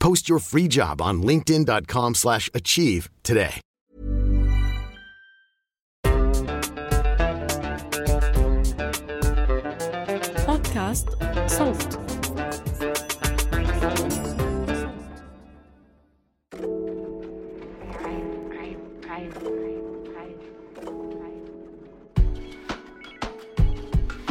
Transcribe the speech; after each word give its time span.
Post 0.00 0.28
your 0.28 0.40
free 0.50 0.68
job 0.68 1.00
on 1.00 1.22
linkedin.com/achieve 1.22 2.14
slash 2.14 2.50
achieve 2.54 3.10
today. 3.22 3.60
بودكاست 10.46 11.08
صوت 11.46 11.98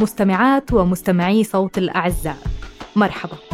مستمعات 0.00 0.72
ومستمعي 0.72 1.44
صوت 1.44 1.78
الأعزاء 1.78 2.36
مرحبا 2.96 3.49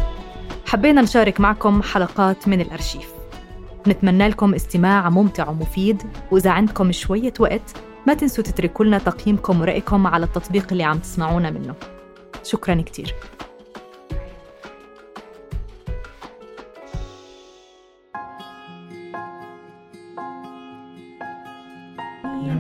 حبينا 0.66 1.02
نشارك 1.02 1.40
معكم 1.40 1.82
حلقات 1.82 2.48
من 2.48 2.60
الأرشيف. 2.60 3.08
نتمنى 3.88 4.28
لكم 4.28 4.54
استماع 4.54 5.08
ممتع 5.10 5.48
ومفيد 5.48 6.02
وإذا 6.30 6.50
عندكم 6.50 6.92
شوية 6.92 7.32
وقت 7.40 7.76
ما 8.06 8.14
تنسوا 8.14 8.44
تتركوا 8.44 8.84
لنا 8.84 8.98
تقييمكم 8.98 9.60
ورأيكم 9.60 10.06
على 10.06 10.24
التطبيق 10.26 10.66
اللي 10.72 10.84
عم 10.84 10.98
تسمعونا 10.98 11.50
منه. 11.50 11.74
شكرا 12.42 12.74
كتير. 12.74 13.14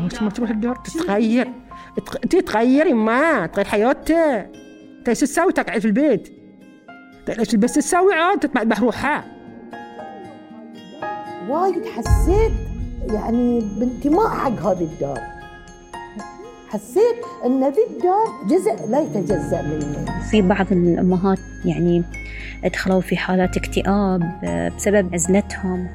مش 0.06 0.22
ما 0.22 0.30
تروح 0.30 0.50
الدار؟ 0.50 0.76
تتغير. 0.76 1.48
تغ- 2.00 2.18
تتغيري 2.30 2.92
ما 2.92 3.46
تغير 3.46 3.66
حياتك 3.66 4.50
تسوي 5.04 5.52
تقعد 5.52 5.80
في 5.80 5.86
البيت؟ 5.86 6.35
طيب 7.26 7.38
إيش 7.38 7.54
بس 7.54 7.74
تسوي 7.74 8.14
عاد؟ 8.14 8.38
تطلع 8.38 8.62
بروحها 8.62 9.24
وايد 11.48 11.86
حسيت 11.86 12.52
يعني 13.12 13.60
بانتماء 13.60 14.28
حق 14.28 14.66
هذه 14.66 14.84
الدار. 14.84 15.20
حسيت 16.68 17.16
إن 17.44 17.64
ذي 17.64 17.86
الدار 17.90 18.26
جزء 18.46 18.90
لا 18.90 19.00
يتجزأ 19.00 19.62
مني 19.62 20.22
في 20.30 20.42
بعض 20.42 20.72
الأمهات 20.72 21.38
يعني 21.64 22.02
دخلوا 22.64 23.00
في 23.00 23.16
حالات 23.16 23.56
اكتئاب 23.56 24.40
آه، 24.44 24.68
بسبب 24.68 25.14
عزلتهم 25.14 25.88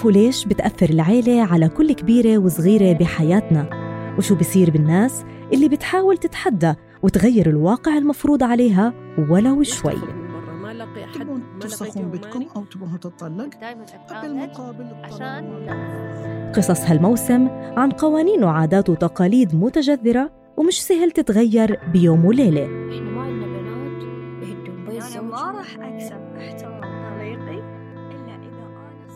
كيف 0.00 0.06
وليش 0.06 0.44
بتأثر 0.44 0.90
العيلة 0.90 1.42
على 1.42 1.68
كل 1.68 1.92
كبيرة 1.92 2.38
وصغيرة 2.38 2.92
بحياتنا؟ 2.98 3.70
وشو 4.18 4.34
بصير 4.34 4.70
بالناس 4.70 5.24
اللي 5.52 5.68
بتحاول 5.68 6.18
تتحدى 6.18 6.74
وتغير 7.02 7.48
الواقع 7.48 7.98
المفروض 7.98 8.42
عليها 8.42 8.92
ولو 9.30 9.62
شوي 9.62 9.92
تبون 11.14 11.42
تفسخون 11.60 12.10
بيتكم. 12.10 12.46
أو 12.56 12.64
تبون 12.64 13.00
تطلق 13.00 13.50
دائما 13.60 13.84
بالمقابل 14.22 14.84
عشان 15.04 16.52
قصص 16.56 16.80
هالموسم 16.80 17.48
عن 17.76 17.90
قوانين 17.90 18.44
وعادات 18.44 18.90
وتقاليد 18.90 19.54
متجذرة 19.54 20.30
ومش 20.56 20.82
سهل 20.82 21.10
تتغير 21.10 21.80
بيوم 21.92 22.24
وليلة 22.24 22.68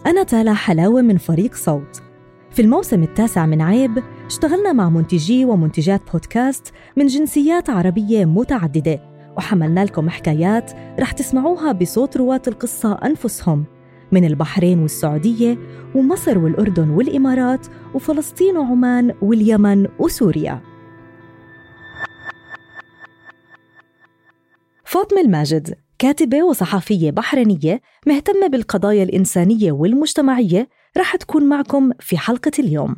أنا 0.06 0.22
تالا 0.22 0.54
حلاوة 0.54 1.02
من 1.02 1.16
فريق 1.16 1.54
صوت. 1.54 2.02
في 2.50 2.62
الموسم 2.62 3.02
التاسع 3.02 3.46
من 3.46 3.62
عيب 3.62 4.02
اشتغلنا 4.26 4.72
مع 4.72 4.88
منتجي 4.88 5.44
ومنتجات 5.44 6.12
بودكاست 6.12 6.72
من 6.96 7.06
جنسيات 7.06 7.70
عربية 7.70 8.24
متعددة 8.24 9.00
وحملنا 9.36 9.84
لكم 9.84 10.08
حكايات 10.08 10.72
رح 11.00 11.12
تسمعوها 11.12 11.72
بصوت 11.72 12.16
رواة 12.16 12.42
القصة 12.48 12.92
أنفسهم 13.04 13.64
من 14.12 14.24
البحرين 14.24 14.78
والسعودية 14.78 15.58
ومصر 15.94 16.38
والأردن 16.38 16.90
والإمارات 16.90 17.66
وفلسطين 17.94 18.56
وعمان 18.56 19.14
واليمن 19.22 19.88
وسوريا. 19.98 20.60
فاطمة 24.84 25.20
الماجد 25.20 25.74
كاتبة 25.98 26.42
وصحفية 26.42 27.10
بحرينية 27.10 27.80
مهتمة 28.06 28.46
بالقضايا 28.46 29.02
الإنسانية 29.02 29.72
والمجتمعية 29.72 30.68
رح 30.98 31.16
تكون 31.16 31.44
معكم 31.44 31.90
في 32.00 32.18
حلقة 32.18 32.52
اليوم. 32.58 32.96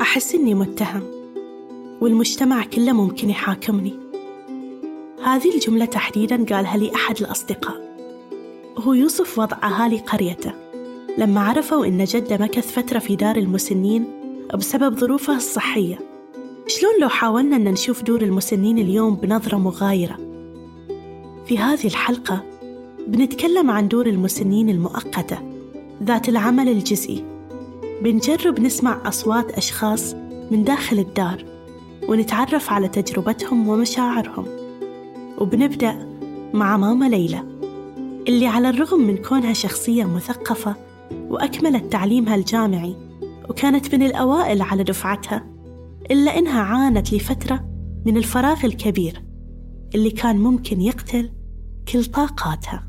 أحس 0.00 0.34
إني 0.34 0.54
متهم 0.54 1.02
والمجتمع 2.00 2.64
كله 2.64 2.92
ممكن 2.92 3.30
يحاكمني. 3.30 3.94
هذه 5.24 5.54
الجملة 5.54 5.84
تحديداً 5.84 6.44
قالها 6.44 6.76
لي 6.76 6.94
أحد 6.94 7.16
الأصدقاء. 7.20 7.88
هو 8.78 8.92
يوصف 8.92 9.38
وضع 9.38 9.56
أهالي 9.62 9.98
قريته. 9.98 10.52
لما 11.18 11.40
عرفوا 11.40 11.86
إن 11.86 12.04
جده 12.04 12.36
مكث 12.36 12.72
فترة 12.72 12.98
في 12.98 13.16
دار 13.16 13.36
المسنين 13.36 14.06
بسبب 14.54 14.98
ظروفه 14.98 15.36
الصحية 15.36 16.07
شلون 16.68 16.92
لو 17.00 17.08
حاولنا 17.08 17.56
أن 17.56 17.64
نشوف 17.64 18.02
دور 18.02 18.22
المسنين 18.22 18.78
اليوم 18.78 19.14
بنظرة 19.14 19.56
مغايرة؟ 19.56 20.16
في 21.46 21.58
هذه 21.58 21.86
الحلقة 21.86 22.44
بنتكلم 23.06 23.70
عن 23.70 23.88
دور 23.88 24.06
المسنين 24.06 24.70
المؤقتة 24.70 25.38
ذات 26.02 26.28
العمل 26.28 26.68
الجزئي. 26.68 27.24
بنجرب 28.02 28.60
نسمع 28.60 29.08
أصوات 29.08 29.50
أشخاص 29.50 30.14
من 30.50 30.64
داخل 30.64 30.98
الدار 30.98 31.44
ونتعرف 32.08 32.72
على 32.72 32.88
تجربتهم 32.88 33.68
ومشاعرهم. 33.68 34.46
وبنبدأ 35.38 36.08
مع 36.54 36.76
ماما 36.76 37.08
ليلى 37.08 37.44
اللي 38.28 38.46
على 38.46 38.70
الرغم 38.70 39.00
من 39.00 39.16
كونها 39.16 39.52
شخصية 39.52 40.04
مثقفة 40.04 40.76
وأكملت 41.28 41.92
تعليمها 41.92 42.34
الجامعي 42.34 42.96
وكانت 43.48 43.94
من 43.94 44.02
الأوائل 44.02 44.62
على 44.62 44.84
دفعتها 44.84 45.47
إلا 46.10 46.38
إنها 46.38 46.62
عانت 46.62 47.12
لفترة 47.12 47.64
من 48.06 48.16
الفراغ 48.16 48.64
الكبير 48.64 49.24
اللي 49.94 50.10
كان 50.10 50.36
ممكن 50.36 50.80
يقتل 50.80 51.32
كل 51.92 52.04
طاقاتها. 52.04 52.84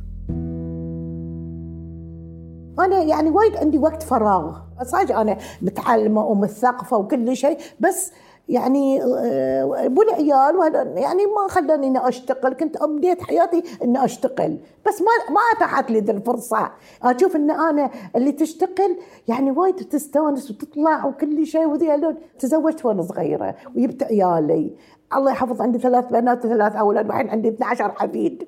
أنا 2.80 3.04
يعني 3.04 3.30
وايد 3.30 3.56
عندي 3.58 3.78
وقت 3.78 4.04
فراغ. 4.04 4.58
صحيح 4.84 5.18
أنا 5.18 5.38
متعلمة 5.62 6.26
ومثقفة 6.26 6.98
وكل 6.98 7.38
شيء 7.38 7.58
بس 7.80 8.12
يعني 8.50 9.04
آه، 9.04 9.86
أبو 9.86 10.02
العيال 10.02 10.98
يعني 10.98 11.26
ما 11.26 11.48
خلاني 11.50 11.88
إني 11.88 12.08
أشتغل 12.08 12.54
كنت 12.54 12.82
أبديت 12.82 13.22
حياتي 13.22 13.64
إني 13.84 14.06
أشتغل. 14.06 14.58
بس 14.88 15.02
ما 15.02 15.34
ما 15.34 15.42
أتاحت 15.58 15.92
لي 15.92 16.00
ذي 16.00 16.12
الفرصة. 16.12 16.72
أشوف 17.04 17.36
إن 17.36 17.52
أنا 17.52 17.90
اللي 18.16 18.32
تشتغل 18.32 18.98
يعني 19.28 19.52
وايد 19.52 19.76
تستانس 19.76 20.52
وتطلع 20.52 21.06
وكل 21.06 21.46
شيء 21.46 21.66
وذي. 21.68 22.16
تزوجت 22.40 22.86
وأنا 22.86 23.02
صغيرة 23.02 23.56
وجبت 23.76 24.04
عيالي. 24.04 24.76
الله 25.16 25.32
يحفظ 25.32 25.62
عندي 25.62 25.80
ثلاث 25.80 26.06
بنات 26.06 26.46
وثلاث 26.46 26.76
أولاد 26.76 27.06
والحين 27.06 27.30
عندي 27.30 27.50
12 27.50 27.92
حفيد 27.92 28.48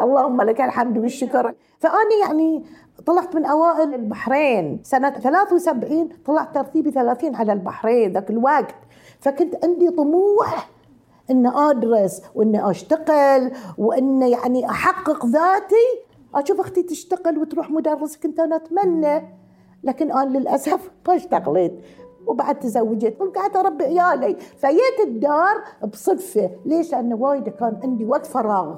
اللهم 0.00 0.42
لك 0.42 0.60
الحمد 0.60 0.98
والشكر. 0.98 1.54
فأنا 1.78 2.26
يعني 2.26 2.64
طلعت 3.06 3.36
من 3.36 3.44
أوائل 3.44 3.94
البحرين. 3.94 4.80
سنة 4.82 5.10
73 5.10 6.08
طلعت 6.26 6.54
ترتيبي 6.54 6.90
30 6.90 7.34
على 7.34 7.52
البحرين 7.52 8.12
ذاك 8.12 8.30
الوقت. 8.30 8.74
فكنت 9.20 9.64
عندي 9.64 9.90
طموح 9.90 10.70
إن 11.30 11.46
أدرس 11.46 12.22
وإن 12.34 12.56
أشتغل 12.56 13.52
وإن 13.78 14.22
يعني 14.22 14.70
أحقق 14.70 15.26
ذاتي. 15.26 16.08
أشوف 16.34 16.60
أختي 16.60 16.82
تشتغل 16.82 17.38
وتروح 17.38 17.70
مدرس 17.70 18.16
كنت 18.16 18.40
أنا 18.40 18.56
أتمنى. 18.56 19.38
لكن 19.84 20.12
أنا 20.12 20.38
للأسف 20.38 20.90
ما 21.08 21.16
اشتغلت. 21.16 21.72
وبعد 22.26 22.58
تزوجت. 22.58 23.20
وقعدت 23.20 23.56
أربي 23.56 23.84
عيالي. 23.84 24.36
فجيت 24.56 25.06
الدار 25.06 25.64
بصدفة. 25.92 26.50
ليش؟ 26.64 26.92
لأنه 26.92 27.16
وايد 27.16 27.48
كان 27.48 27.80
عندي 27.82 28.04
وقت 28.04 28.26
فراغ. 28.26 28.76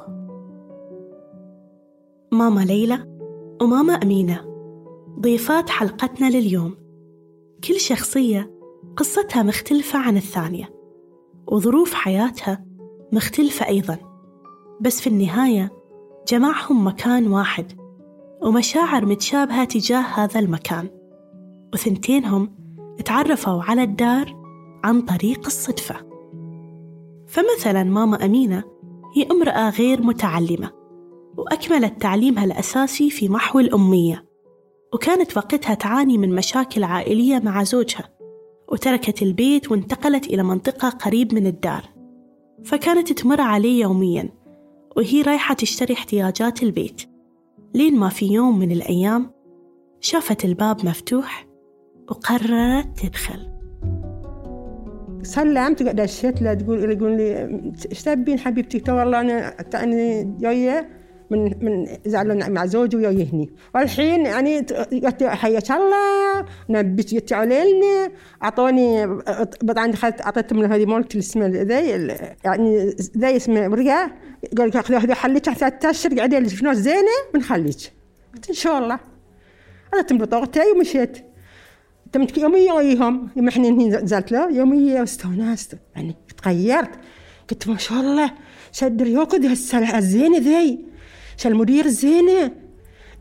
ماما 2.33 2.61
ليلى 2.61 2.99
وماما 3.63 3.93
أمينة 3.93 4.41
ضيفات 5.21 5.71
حلقتنا 5.71 6.31
لليوم. 6.31 6.75
كل 7.65 7.81
شخصية 7.81 8.60
قصتها 9.01 9.43
مختلفة 9.43 9.99
عن 9.99 10.17
الثانية 10.17 10.75
وظروف 11.47 11.95
حياتها 11.95 12.65
مختلفة 13.13 13.67
أيضا. 13.69 13.99
بس 14.81 15.01
في 15.01 15.07
النهاية 15.07 15.73
جمعهم 16.29 16.87
مكان 16.87 17.29
واحد 17.29 17.73
ومشاعر 18.43 19.07
متشابهة 19.07 19.65
تجاه 19.65 20.01
هذا 20.01 20.41
المكان. 20.41 20.89
وثنتينهم 21.75 22.55
تعرفوا 23.05 23.63
على 23.63 23.83
الدار 23.83 24.37
عن 24.85 25.01
طريق 25.01 25.47
الصدفة. 25.47 25.97
فمثلا 27.27 27.85
ماما 27.85 28.25
أمينة 28.25 28.65
هي 29.17 29.27
امرأة 29.31 29.71
غير 29.71 30.03
متعلمة 30.03 30.71
وأكملت 31.37 32.03
تعليمها 32.03 32.45
الأساسي 32.45 33.11
في 33.11 33.29
محو 33.29 33.59
الأمية 33.61 34.25
وكانت 34.95 35.37
وقتها 35.37 35.75
تعاني 35.75 36.19
من 36.19 36.35
مشاكل 36.35 36.85
عائلية 36.85 37.39
مع 37.39 37.63
زوجها. 37.63 38.20
وتركت 38.71 39.23
البيت 39.23 39.71
وانتقلت 39.71 40.27
إلى 40.27 40.43
منطقة 40.43 40.89
قريب 40.89 41.35
من 41.35 41.47
الدار. 41.47 41.83
فكانت 42.65 43.13
تمر 43.13 43.41
عليه 43.41 43.83
يوميا 43.83 44.29
وهي 44.97 45.23
رايحة 45.23 45.55
تشتري 45.55 45.95
احتياجات 45.95 46.63
البيت. 46.63 47.03
لين 47.75 47.97
ما 47.99 48.09
في 48.09 48.27
يوم 48.27 48.59
من 48.59 48.71
الأيام 48.71 49.31
شافت 50.01 50.45
الباب 50.45 50.87
مفتوح 50.87 51.47
وقررت 52.09 52.99
تدخل. 53.01 53.51
سلمت 55.23 55.83
دشيت 55.83 56.43
له 56.43 56.55
تقول 56.55 57.17
لي 57.17 57.73
إيش 57.91 58.03
تبين 58.03 58.39
حبيبتي؟ 58.39 58.93
والله 58.93 59.21
أنا 59.21 59.51
تاني 59.51 60.37
جاية. 60.41 61.00
من 61.31 61.65
من 61.65 61.87
زعلوا 62.07 62.49
مع 62.49 62.67
زوجي 62.67 62.97
ويا 62.97 63.09
هني. 63.33 63.51
والحين 63.75 64.27
يعني 64.27 64.67
حياك 65.23 65.71
الله 65.71 66.47
نبيت 66.69 67.07
جيت 67.07 67.33
علينا 67.33 68.11
أعطوني 68.43 69.07
بعدين 69.63 69.93
اخذت 69.93 70.21
أعطيتهم 70.21 70.73
هذه 70.73 70.87
مالت 70.87 71.17
اسمها 71.17 71.49
ذي 71.49 72.17
يعني 72.45 72.95
ذي 73.19 73.37
اسمه 73.37 73.69
برقه 73.69 74.11
قال 74.59 74.69
لك 74.69 74.77
خذي 74.77 75.15
حليك 75.15 75.51
ثلاث 75.51 75.85
اشهر 75.85 76.15
قاعدين 76.17 76.49
شنو 76.49 76.73
زينة 76.73 77.17
بنخليك 77.35 77.93
قلت 78.35 78.49
إن 78.49 78.55
شاء 78.55 78.79
الله. 78.79 78.99
اخذت 79.95 80.13
بطاقتي 80.13 80.61
ومشيت. 80.77 81.19
تمت 82.13 82.39
يوميا 82.39 82.73
وياهم. 82.73 83.29
يوم 83.37 83.49
إحنا 83.49 83.71
نزلت 83.71 84.33
له 84.33 84.51
يوميا 84.51 85.01
واستونست 85.01 85.75
يعني 85.97 86.17
تغيرت. 86.43 86.91
قلت 87.51 87.69
ما 87.69 87.77
شاء 87.77 88.01
الله 88.01 88.33
شد 88.73 89.03
ريوقد 89.03 89.47
هالسلعة 89.47 89.99
الزينة 89.99 90.39
ذي. 90.39 90.90
المدير 91.47 91.89
زينة. 91.89 92.53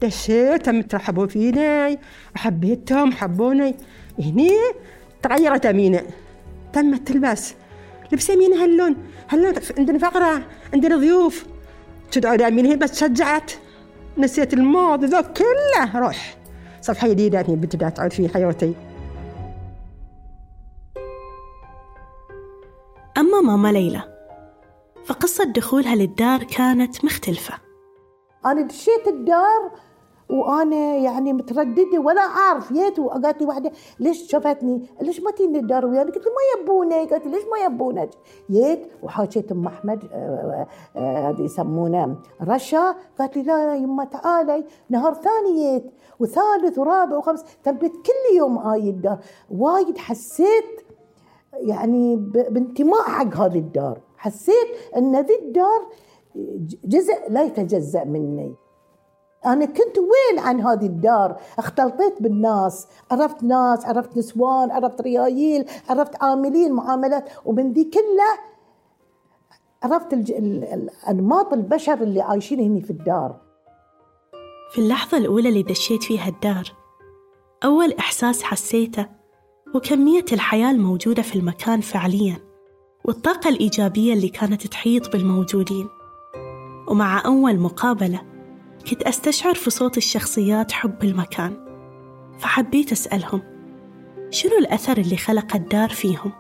دشيت 0.01 0.65
تم 0.65 0.81
ترحبوا 0.81 1.27
فيني. 1.27 1.99
وحبيتهم 2.35 3.11
حبوني. 3.11 3.75
هني 4.19 4.51
تغيرت 5.21 5.65
أمينة. 5.65 6.03
تمت 6.73 7.07
تلبس. 7.07 7.53
لبس 8.11 8.31
أمينة 8.31 8.63
هاللون. 8.63 8.95
هاللون 9.29 9.53
عندنا 9.77 9.97
فقرة 9.97 10.41
عندنا 10.73 10.97
ضيوف. 10.97 11.45
تدعوا 12.11 12.47
أمينة 12.47 12.75
بس 12.75 12.99
شجعت. 12.99 13.51
نسيت 14.17 14.53
الماضي 14.53 15.05
ذا 15.05 15.21
كله. 15.21 15.99
روح. 15.99 16.35
صفحة 16.81 17.07
جديدة 17.07 17.41
بدأت 17.41 17.97
تعود 17.97 18.13
في 18.13 18.29
حياتي 18.29 18.73
أما 23.17 23.41
ماما 23.41 23.71
ليلى 23.71 24.03
فقصة 25.05 25.43
دخولها 25.43 25.95
للدار 25.95 26.43
كانت 26.43 27.05
مختلفة. 27.05 27.68
أنا 28.45 28.61
دشيت 28.61 29.07
الدار 29.07 29.71
وأنا 30.29 30.95
يعني 30.95 31.33
مترددة 31.33 31.99
ولا 31.99 32.21
أعرف 32.21 32.73
جيت 32.73 32.99
وقالت 32.99 33.41
لي 33.41 33.47
واحدة 33.47 33.71
ليش 33.99 34.31
شافتني؟ 34.31 34.89
ليش 35.01 35.21
ما 35.21 35.31
تيين 35.31 35.59
الدار 35.59 35.85
ويانا؟ 35.85 36.11
قلت 36.11 36.27
ما 36.27 36.61
يبوني 36.61 37.05
قالت 37.05 37.25
لي 37.25 37.31
ليش 37.31 37.43
ما 37.43 37.65
يبونك؟ 37.65 38.09
جيت 38.51 38.87
وحاكيت 39.03 39.51
أم 39.51 39.67
أحمد 39.67 40.03
آه، 40.13 40.15
آه، 40.15 40.99
آه، 40.99 41.29
هذه 41.29 41.41
يسمونه 41.41 42.15
رشا 42.41 42.95
قالت 43.19 43.37
لي 43.37 43.43
لا 43.43 43.75
يما 43.75 44.03
تعالي. 44.05 44.63
نهار 44.89 45.13
ثاني 45.13 45.53
جيت 45.53 45.91
وثالث 46.19 46.79
ورابع 46.79 47.17
وخمس 47.17 47.43
تبت 47.63 47.91
كل 47.91 48.37
يوم 48.37 48.67
آي 48.67 48.89
الدار. 48.89 49.17
وايد 49.51 49.97
حسيت 49.97 50.81
يعني 51.53 52.15
بانتماء 52.49 53.01
حق 53.01 53.35
هذه 53.35 53.59
الدار. 53.59 54.01
حسيت 54.17 54.67
إن 54.97 55.15
ذي 55.19 55.39
الدار 55.39 55.81
جزء 56.85 57.13
لا 57.29 57.43
يتجزأ 57.43 58.03
مني. 58.03 58.55
أنا 59.45 59.65
كنت 59.65 59.97
وين 59.97 60.39
عن 60.39 60.61
هذه 60.61 60.85
الدار؟ 60.85 61.39
اختلطيت 61.59 62.21
بالناس 62.21 62.87
عرفت 63.11 63.43
ناس 63.43 63.85
عرفت 63.85 64.17
نسوان 64.17 64.71
عرفت 64.71 65.01
ريايل 65.01 65.65
عرفت 65.89 66.23
عاملين 66.23 66.73
معاملات 66.73 67.29
ومن 67.45 67.73
ذي 67.73 67.83
كلها 67.83 68.39
عرفت 69.83 70.13
أنماط 71.09 71.53
البشر 71.53 71.93
اللي 71.93 72.21
عايشين 72.21 72.59
هنا 72.59 72.81
في 72.81 72.89
الدار. 72.89 73.41
في 74.71 74.81
اللحظة 74.81 75.17
الأولى 75.17 75.49
اللي 75.49 75.63
دشيت 75.63 76.03
فيها 76.03 76.29
الدار 76.29 76.73
أول 77.63 77.93
إحساس 77.93 78.43
حسيته 78.43 79.05
هو 79.75 79.79
كمية 79.79 80.25
الحياة 80.33 80.71
الموجودة 80.71 81.21
في 81.21 81.35
المكان 81.35 81.81
فعليا 81.81 82.37
والطاقة 83.05 83.49
الإيجابية 83.49 84.13
اللي 84.13 84.29
كانت 84.29 84.67
تحيط 84.67 85.11
بالموجودين. 85.11 85.87
ومع 86.89 87.25
أول 87.25 87.59
مقابلة 87.59 88.21
كنت 88.89 89.03
أستشعر 89.03 89.53
في 89.53 89.69
صوت 89.69 89.97
الشخصيات 89.97 90.71
حب 90.71 91.03
المكان 91.03 91.53
فحبيت 92.39 92.91
أسألهم 92.91 93.41
شنو 94.29 94.57
الأثر 94.57 94.97
اللي 94.97 95.17
خلق 95.17 95.55
الدار 95.55 95.89
فيهم؟ 95.89 96.31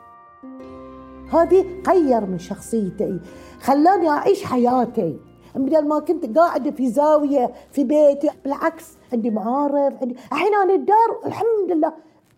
هذه 1.33 1.65
غير 1.87 2.25
من 2.25 2.39
شخصيتي 2.39 3.19
خلاني 3.61 4.09
أعيش 4.09 4.43
حياتي 4.43 5.19
بدل 5.55 5.87
ما 5.87 5.99
كنت 5.99 6.37
قاعدة 6.37 6.71
في 6.71 6.89
زاوية 6.89 7.53
في 7.71 7.83
بيتي 7.83 8.29
بالعكس 8.43 8.85
عندي 9.13 9.29
معارف 9.29 9.93
عندي 10.01 10.15
الحين 10.31 10.55
أنا 10.55 10.73
الدار 10.73 11.19
الحمد 11.25 11.71
لله 11.71 11.93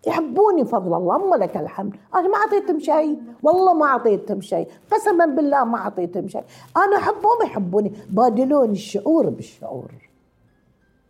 يحبوني 0.07 0.65
فضل 0.65 0.93
الله 0.93 1.15
أما 1.15 1.35
لك 1.35 1.57
الحمد. 1.57 1.95
أنا 2.15 2.27
ما 2.27 2.37
أعطيتهم 2.37 2.79
شيء. 2.79 3.21
والله 3.43 3.73
ما 3.73 3.85
أعطيتهم 3.85 4.41
شيء. 4.41 4.67
قسما 4.91 5.25
بالله 5.25 5.63
ما 5.63 5.77
أعطيتهم 5.77 6.27
شيء. 6.27 6.43
أنا 6.77 6.97
أحبهم 6.97 7.41
يحبوني. 7.43 7.93
بادلوني 8.09 8.71
الشعور 8.71 9.29
بالشعور. 9.29 9.91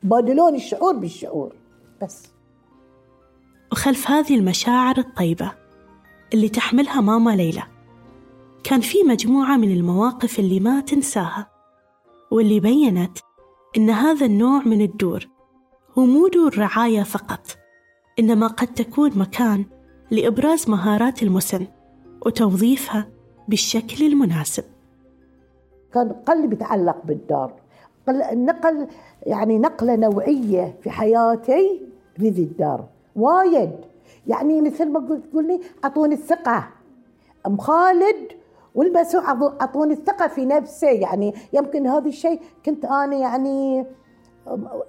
بادلوني 0.04 0.58
الشعور 0.58 0.94
بالشعور. 0.96 1.56
بس. 2.02 2.24
وخلف 3.72 4.12
هذه 4.12 4.36
المشاعر 4.36 4.98
الطيبة 4.98 5.52
اللي 6.34 6.50
تحملها 6.50 7.02
ماما 7.02 7.36
ليلى 7.36 7.64
كان 8.64 8.82
في 8.82 9.04
مجموعة 9.04 9.58
من 9.58 9.72
المواقف 9.72 10.40
اللي 10.40 10.60
ما 10.60 10.82
تنساها 10.82 11.48
واللي 12.32 12.60
بينت 12.60 13.18
إن 13.78 13.90
هذا 13.90 14.26
النوع 14.26 14.62
من 14.66 14.82
الدور 14.82 15.28
هو 15.98 16.06
مو 16.06 16.28
دور 16.28 16.58
رعاية 16.58 17.04
فقط. 17.04 17.61
إنما 18.20 18.48
قد 18.48 18.68
تكون 18.68 19.12
مكان 19.16 19.66
لإبراز 20.12 20.70
مهارات 20.70 21.24
المسن 21.24 21.68
وتوظيفها 22.26 23.08
بالشكل 23.48 24.06
المناسب. 24.06 24.64
كان 25.94 26.10
قلبي 26.10 26.56
يتعلق 26.56 26.98
بالدار. 27.06 27.54
نقل 28.34 28.88
يعني 29.24 29.60
نقلة 29.60 29.96
نوعية 29.96 30.76
في 30.84 30.90
حياتي 30.90 31.82
في 32.18 32.30
ذي 32.30 32.44
الدار. 32.44 32.86
وايد. 33.16 33.72
يعني 34.28 34.62
مثل 34.62 34.90
ما 34.90 35.00
قلت 35.00 35.26
تقول 35.26 35.48
لي 35.48 35.62
أعطوني 35.84 36.16
الثقة. 36.16 36.68
أم 37.48 37.58
خالد 37.58 38.28
والبسوا 38.76 39.22
أعطوني 39.22 39.94
الثقة 39.94 40.28
في 40.28 40.46
نفسي. 40.46 40.86
يعني 40.86 41.34
يمكن 41.54 41.88
هذا 41.88 42.08
الشيء 42.08 42.42
كنت 42.66 42.86
أنا 42.86 43.16
يعني 43.16 43.86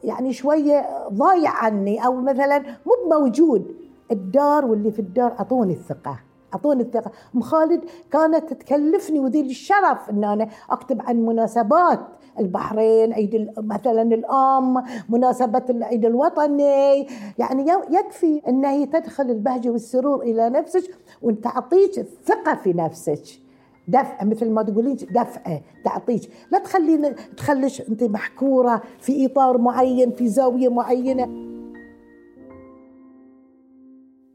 يعني 0.05 0.33
شوية 0.33 1.09
ضايع 1.09 1.51
عني 1.51 2.07
أو 2.07 2.15
مثلا 2.15 2.59
مو 2.59 3.19
موجود 3.19 3.77
الدار 4.11 4.67
واللي 4.67 4.91
في 4.91 4.99
الدار 4.99 5.33
أعطوني 5.33 5.73
الثقة 5.73 6.19
أعطوني 6.55 6.83
الثقة. 6.83 7.11
أم 7.35 7.41
خالد 7.41 7.85
كانت 8.11 8.53
تكلفني 8.53 9.21
وذي 9.21 9.41
الشرف 9.41 10.11
إن 10.11 10.25
أنا 10.25 10.49
أكتب 10.71 11.03
عن 11.03 11.17
مناسبات 11.17 12.01
البحرين 12.39 13.13
عيد 13.13 13.53
مثلا 13.59 14.03
الأم 14.03 14.85
مناسبة 15.09 15.63
العيد 15.71 16.05
الوطني. 16.05 17.07
يعني 17.39 17.67
يكفي 17.91 18.43
ان 18.49 18.65
هي 18.65 18.87
تدخل 18.87 19.31
البهجة 19.31 19.71
والسرور 19.71 20.23
إلى 20.23 20.51
نفسك 20.51 20.99
وتعطيك 21.23 21.99
الثقة 21.99 22.55
في 22.55 22.73
نفسك. 22.73 23.42
دفع 23.89 24.25
مثل 24.25 24.51
ما 24.51 24.63
تقولين 24.63 24.97
دفعه 24.97 25.63
تعطيك 25.85 26.31
لا 26.53 26.59
تخلين 26.59 27.15
تخليش 27.37 27.81
أنت 27.81 28.03
محكورة 28.03 28.83
في 29.01 29.27
إطار 29.27 29.59
معين 29.59 30.11
في 30.11 30.29
زاوية 30.29 30.69
معينة. 30.69 31.25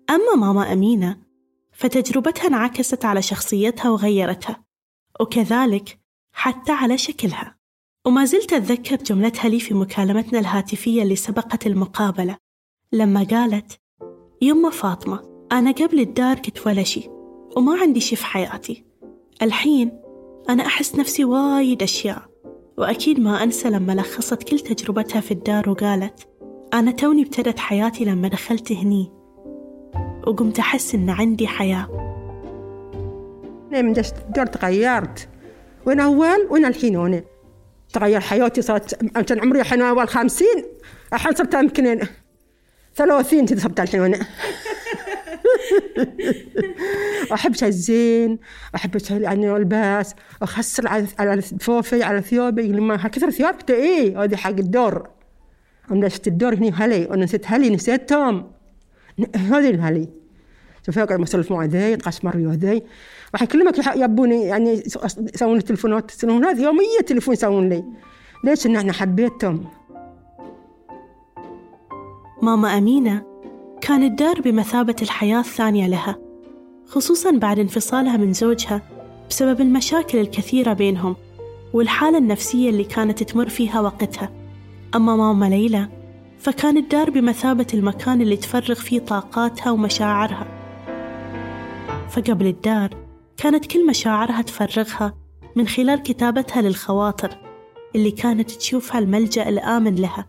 أما 0.09 0.35
ماما 0.35 0.73
أمينة 0.73 1.17
فتجربتها 1.71 2.47
انعكست 2.47 3.05
على 3.05 3.21
شخصيتها 3.21 3.89
وغيرتها 3.89 4.63
وكذلك 5.19 5.99
حتى 6.31 6.71
على 6.71 6.97
شكلها. 6.97 7.57
وما 8.05 8.25
زلت 8.25 8.53
أتذكر 8.53 8.95
جملتها 8.95 9.49
لي 9.49 9.59
في 9.59 9.73
مكالمتنا 9.73 10.39
الهاتفية 10.39 11.03
اللي 11.03 11.15
سبقت 11.15 11.67
المقابلة 11.67 12.37
لما 12.91 13.23
قالت 13.23 13.79
يما 14.41 14.69
فاطمة 14.69 15.47
أنا 15.51 15.71
قبل 15.71 15.99
الدار 15.99 16.39
كنت 16.39 16.67
ولا 16.67 16.83
شي 16.83 17.09
وما 17.57 17.81
عندي 17.81 17.99
شي 17.99 18.15
في 18.15 18.25
حياتي. 18.25 18.85
الحين 19.41 20.01
أنا 20.49 20.65
أحس 20.65 20.95
نفسي 20.95 21.25
وايد 21.25 21.83
أشياء 21.83 22.21
وأكيد 22.77 23.19
ما 23.19 23.43
أنسى 23.43 23.69
لما 23.69 23.93
لخصت 23.93 24.43
كل 24.43 24.59
تجربتها 24.59 25.21
في 25.21 25.31
الدار 25.31 25.69
وقالت 25.69 26.27
أنا 26.73 26.91
توني 26.91 27.21
ابتدت 27.21 27.59
حياتي 27.59 28.05
لما 28.05 28.27
دخلت 28.27 28.71
هني 28.71 29.11
وقمت 30.27 30.59
أحس 30.59 30.95
إن 30.95 31.09
عندي 31.09 31.47
حياة. 31.47 31.87
من 33.71 33.89
الدار 33.99 34.45
تغيرت؟ 34.45 35.29
وأنا 35.85 36.03
أول؟ 36.03 36.47
وأنا 36.49 36.67
الحين 36.67 36.95
هنا 36.95 37.23
تغير 37.93 38.19
حياتي 38.19 38.61
صارت 38.61 38.95
كان 39.21 39.39
عمري 39.39 39.61
الحين 39.61 39.81
أول 39.81 40.07
خمسين 40.07 40.65
الحين 41.13 41.33
صرت 41.35 41.53
يمكن 41.53 41.99
ثلاثين 42.95 43.47
صرت 43.47 43.79
الحين 43.79 44.15
احب 47.33 47.55
شيء 47.55 47.69
زين 47.69 48.39
احب 48.75 48.97
شيء 48.97 49.21
يعني 49.21 49.55
الباس 49.55 50.15
أخسر 50.41 50.87
على 50.87 51.07
على 51.19 51.41
فوفي 51.41 52.03
على 52.03 52.21
ثيابي 52.21 52.67
لما 52.67 52.97
كثر 52.97 53.29
ثيابك 53.29 53.71
إيه؟ 53.71 54.23
هذه 54.23 54.35
حق 54.35 54.49
الدور. 54.49 55.09
أنا 55.91 56.07
نسيت 56.07 56.27
الدور 56.27 56.53
هني 56.53 56.71
هلي 56.71 57.05
وأنا 57.05 57.23
نسيت 57.23 57.45
هلي 57.45 57.69
نسيت 57.69 58.09
توم 58.09 58.51
هذه 59.35 59.69
الهلي. 59.69 60.09
شوف 60.85 60.99
اقعد 60.99 61.19
مسولف 61.19 61.51
مع 61.51 61.65
ذي 61.65 61.95
تقشمر 61.95 62.37
ويا 62.37 62.55
ذي. 62.55 62.83
راح 63.33 63.41
يكلمك 63.41 63.95
يبوني 63.95 64.43
يعني 64.43 64.83
يسوون 65.33 65.63
تلفونات 65.63 66.11
تلفونات 66.11 66.59
يوميا 66.59 67.01
تليفون 67.07 67.33
يسوون 67.33 67.69
لي. 67.69 67.83
ليش 68.43 68.65
إن 68.65 68.75
إحنا 68.75 68.93
حبيتهم؟ 68.93 69.67
ماما 72.41 72.77
أمينة 72.77 73.36
كان 73.87 74.03
الدار 74.03 74.41
بمثابة 74.41 74.95
الحياة 75.01 75.39
الثانية 75.39 75.87
لها 75.87 76.15
خصوصا 76.85 77.31
بعد 77.31 77.59
انفصالها 77.59 78.17
من 78.17 78.33
زوجها 78.33 78.81
بسبب 79.29 79.61
المشاكل 79.61 80.17
الكثيرة 80.17 80.73
بينهم 80.73 81.15
والحالة 81.73 82.17
النفسية 82.17 82.69
اللي 82.69 82.83
كانت 82.83 83.23
تمر 83.23 83.49
فيها 83.49 83.81
وقتها. 83.81 84.31
أما 84.95 85.15
ماما 85.15 85.45
ليلى 85.45 85.89
فكان 86.39 86.77
الدار 86.77 87.09
بمثابة 87.09 87.67
المكان 87.73 88.21
اللي 88.21 88.37
تفرغ 88.37 88.75
فيه 88.75 88.99
طاقاتها 88.99 89.71
ومشاعرها. 89.71 90.47
فقبل 92.09 92.47
الدار 92.47 92.89
كانت 93.37 93.65
كل 93.65 93.87
مشاعرها 93.87 94.41
تفرغها 94.41 95.13
من 95.55 95.67
خلال 95.67 96.03
كتابتها 96.03 96.61
للخواطر 96.61 97.37
اللي 97.95 98.11
كانت 98.11 98.51
تشوفها 98.51 98.99
الملجأ 98.99 99.49
الآمن 99.49 99.95
لها. 99.95 100.25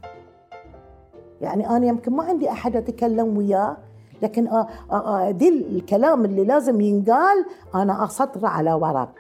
يعني 1.40 1.70
أنا 1.70 1.86
يمكن 1.86 2.12
ما 2.12 2.24
عندي 2.24 2.50
أحد 2.50 2.76
أتكلم 2.76 3.36
وياه 3.36 3.76
لكن 4.22 4.48
آه، 4.48 4.68
آه، 4.90 5.28
آه، 5.28 5.30
دي 5.30 5.48
الكلام 5.48 6.24
اللي 6.24 6.44
لازم 6.44 6.80
ينقال 6.80 7.46
أنا 7.74 8.04
أسطرة 8.04 8.48
على 8.48 8.72
ورق. 8.72 9.14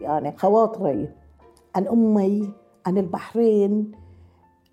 يعني 0.00 0.36
خواطري 0.36 1.08
عن 1.76 1.86
أمي 1.88 2.52
عن 2.86 2.98
البحرين 2.98 3.92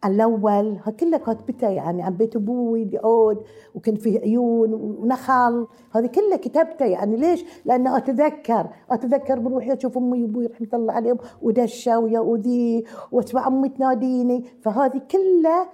الأول 0.06 0.80
كلها 1.00 1.18
كاتبتها 1.18 1.70
يعني 1.70 2.04
عن 2.04 2.14
بيت 2.14 2.36
أبوي 2.36 2.84
دعود 2.84 3.44
وكان 3.76 3.96
فيه 3.96 4.20
عيون 4.20 4.74
ونخل. 4.74 5.68
هذه 5.92 6.06
كلها 6.06 6.38
كتبتها 6.38 6.88
يعني 6.88 7.18
ليش؟ 7.18 7.46
لأن 7.66 7.88
أتذكر 7.88 8.70
أتذكر 8.92 9.40
بروحي 9.40 9.74
أشوف 9.74 9.98
أمي 9.98 10.24
وأبوي 10.24 10.46
رحمة 10.46 10.68
الله 10.74 10.94
عليهم 10.94 11.18
ودشة 11.42 12.00
ويا 12.00 12.20
وذي 12.20 12.84
وأسمع 13.12 13.48
أمي 13.48 13.70
تناديني. 13.70 14.46
فهذه 14.62 15.02
كلها 15.12 15.70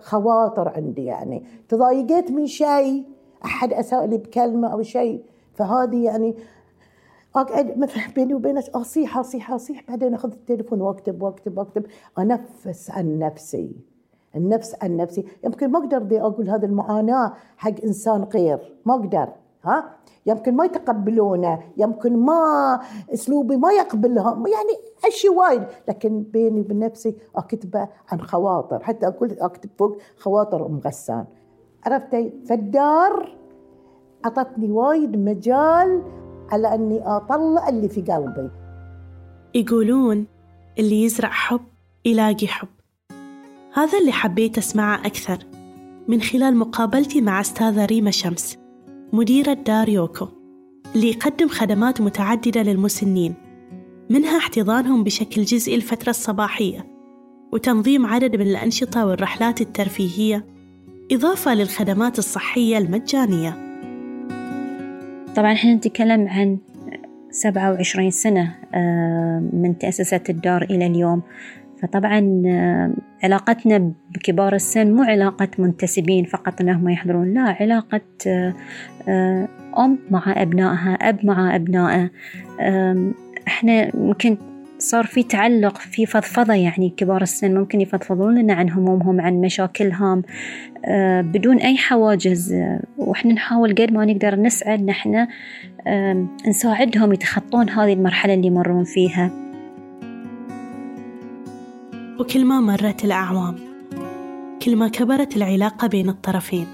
خواطر 0.00 0.68
عندي 0.68 1.04
يعني. 1.04 1.44
تضايقت 1.68 2.30
من 2.30 2.46
شيء؟ 2.46 3.04
أحد 3.44 3.72
أساء 3.72 4.06
لي 4.06 4.18
بكلمة 4.18 4.68
أو 4.68 4.82
شيء؟ 4.82 5.22
فهذه 5.54 6.04
يعني 6.04 6.36
اقعد 7.36 7.78
مثلا 7.78 8.02
بيني 8.14 8.34
وبينك 8.34 8.68
اصيح 8.68 9.18
اصيح 9.18 9.52
أصيح 9.52 9.84
بعدين 9.88 10.14
أخذ 10.14 10.32
التليفون 10.32 10.80
واكتب 10.80 11.22
واكتب 11.22 11.58
وأكتب. 11.58 11.86
أنفس 12.18 12.90
عن 12.90 13.18
نفسي. 13.18 13.76
النفس 14.36 14.76
عن 14.82 14.96
نفسي. 14.96 15.24
يمكن 15.44 15.70
ما 15.70 15.78
أقدر 15.78 15.98
دي 15.98 16.20
أقول 16.20 16.50
هذه 16.50 16.64
المعاناة 16.64 17.32
حق 17.56 17.80
إنسان 17.84 18.22
غير. 18.22 18.74
ما 18.84 18.94
أقدر 18.94 19.28
ها؟ 19.64 19.90
يمكن 20.26 20.54
ما 20.54 20.64
يتقبلونه. 20.64 21.60
يمكن 21.76 22.16
ما 22.16 22.80
أسلوبي 23.14 23.56
ما 23.56 23.72
يقبلهم. 23.72 24.46
يعني 24.46 24.74
أشي 25.04 25.28
وايد. 25.28 25.62
لكن 25.88 26.22
بيني 26.22 26.60
وبين 26.60 26.78
نفسي 26.78 27.16
أكتبه 27.36 27.88
عن 28.08 28.20
خواطر. 28.20 28.82
حتى 28.82 29.06
أقول 29.06 29.36
أكتب 29.40 29.70
فوق 29.78 29.98
خواطر 30.16 30.66
أم 30.66 30.80
غسان. 30.86 31.24
عرفتي؟ 31.86 32.32
فالدار 32.48 33.36
أعطتني 34.24 34.70
وايد 34.70 35.16
مجال 35.16 36.02
على 36.50 36.74
أني 36.74 37.00
أطلع 37.06 37.68
اللي 37.68 37.88
في 37.88 38.00
قلبي. 38.02 38.50
يقولون 39.54 40.26
اللي 40.78 41.02
يزرع 41.02 41.28
حب 41.28 41.60
يلاقي 42.04 42.46
حب. 42.46 42.68
هذا 43.74 43.98
اللي 43.98 44.12
حبيت 44.12 44.58
أسمعه 44.58 45.06
أكثر 45.06 45.38
من 46.08 46.20
خلال 46.20 46.56
مقابلتي 46.56 47.20
مع 47.20 47.40
أستاذة 47.40 47.84
ريما 47.84 48.10
شمس 48.10 48.58
مديرة 49.12 49.52
دار 49.52 49.88
يوكو 49.88 50.28
اللي 50.94 51.10
يقدم 51.10 51.48
خدمات 51.48 52.00
متعددة 52.00 52.62
للمسنين 52.62 53.34
منها 54.10 54.38
احتضانهم 54.38 55.04
بشكل 55.04 55.42
جزئي 55.42 55.74
الفترة 55.74 56.10
الصباحية 56.10 56.86
وتنظيم 57.52 58.06
عدد 58.06 58.36
من 58.36 58.46
الأنشطة 58.46 59.06
والرحلات 59.06 59.60
الترفيهية 59.60 60.46
إضافة 61.12 61.54
للخدمات 61.54 62.18
الصحية 62.18 62.78
المجانية. 62.78 63.73
طبعا 65.36 65.52
إحنا 65.52 65.74
نتكلم 65.74 66.28
عن 66.28 66.58
سبعة 67.30 67.72
وعشرين 67.72 68.10
سنة 68.10 68.54
آه، 68.74 69.42
من 69.52 69.78
تأسست 69.78 70.30
الدار 70.30 70.62
إلى 70.62 70.86
اليوم. 70.86 71.22
فطبعا 71.82 72.42
آه، 72.46 72.90
علاقتنا 73.22 73.92
بكبار 74.10 74.54
السن 74.54 74.92
مو 74.92 75.02
علاقة 75.02 75.48
منتسبين 75.58 76.24
فقط 76.24 76.60
أنهم 76.60 76.88
يحضرون 76.88 77.34
لا 77.34 77.56
علاقة 77.60 78.00
آه، 78.26 79.48
أم 79.78 79.98
مع 80.10 80.42
أبنائها 80.42 80.94
أب 80.94 81.26
مع 81.26 81.56
أبنائه. 81.56 82.10
إحنا 83.48 83.96
يمكن 83.96 84.36
صار 84.84 85.06
في 85.06 85.22
تعلق 85.22 85.78
في 85.78 86.06
فضفضة 86.06 86.54
يعني 86.54 86.90
كبار 86.96 87.22
السن 87.22 87.54
ممكن 87.54 87.80
يفضفضون 87.80 88.38
لنا 88.38 88.54
عن 88.54 88.70
همومهم 88.70 89.20
عن 89.20 89.40
مشاكلهم 89.40 90.22
آه، 90.84 91.20
بدون 91.20 91.56
أي 91.56 91.76
حواجز. 91.76 92.54
وإحنا 92.98 93.32
نحاول 93.32 93.74
قد 93.74 93.92
ما 93.92 94.04
نقدر 94.04 94.40
نسعى 94.40 94.74
إن 94.74 94.88
إحنا 94.88 95.28
نساعدهم 96.48 97.12
يتخطون 97.12 97.70
هذه 97.70 97.92
المرحلة 97.92 98.34
اللي 98.34 98.46
يمرون 98.46 98.84
فيها. 98.84 99.30
وكل 102.20 102.44
ما 102.44 102.60
مرت 102.60 103.04
الأعوام 103.04 103.54
كل 104.62 104.76
ما 104.76 104.88
كبرت 104.88 105.36
العلاقة 105.36 105.88
بين 105.88 106.08
الطرفين 106.08 106.66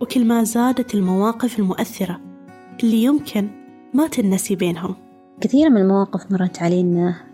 وكل 0.00 0.24
ما 0.24 0.44
زادت 0.44 0.94
المواقف 0.94 1.58
المؤثرة 1.58 2.20
اللي 2.82 3.02
يمكن 3.02 3.48
ما 3.94 4.06
تنسي 4.06 4.56
بينهم. 4.56 4.94
كثير 5.40 5.70
من 5.70 5.76
المواقف 5.76 6.32
مرت 6.32 6.62
علينا 6.62 7.29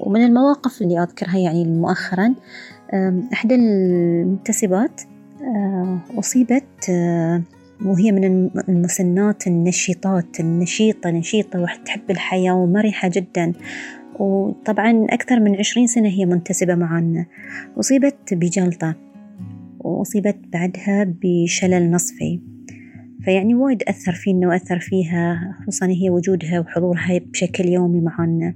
ومن 0.00 0.24
المواقف 0.24 0.82
اللي 0.82 1.02
أذكرها 1.02 1.38
يعني 1.38 1.64
مؤخرا 1.64 2.34
إحدى 3.32 3.54
المنتسبات 3.54 5.00
آه، 5.42 5.98
أصيبت 6.18 6.90
آه، 6.90 7.42
وهي 7.84 8.12
من 8.12 8.50
المسنات 8.68 9.46
النشيطات 9.46 10.40
النشيطة 10.40 11.10
نشيطة 11.10 11.60
وتحب 11.60 12.10
الحياة 12.10 12.54
ومرحة 12.54 13.10
جدا. 13.12 13.52
وطبعا 14.18 15.06
أكثر 15.10 15.40
من 15.40 15.56
عشرين 15.56 15.86
سنة 15.86 16.08
هي 16.08 16.26
منتسبة 16.26 16.74
معنا 16.74 17.26
أصيبت 17.80 18.34
بجلطة 18.34 18.94
وأصيبت 19.78 20.36
بعدها 20.52 21.14
بشلل 21.22 21.90
نصفي. 21.90 22.40
فيعني 23.24 23.54
وايد 23.54 23.82
أثر 23.88 24.12
فينا 24.12 24.48
وأثر 24.48 24.78
فيها 24.78 25.54
خصوصا 25.62 25.86
هي 25.86 26.10
وجودها 26.10 26.60
وحضورها 26.60 27.18
بشكل 27.18 27.68
يومي 27.68 28.00
معانا 28.00 28.54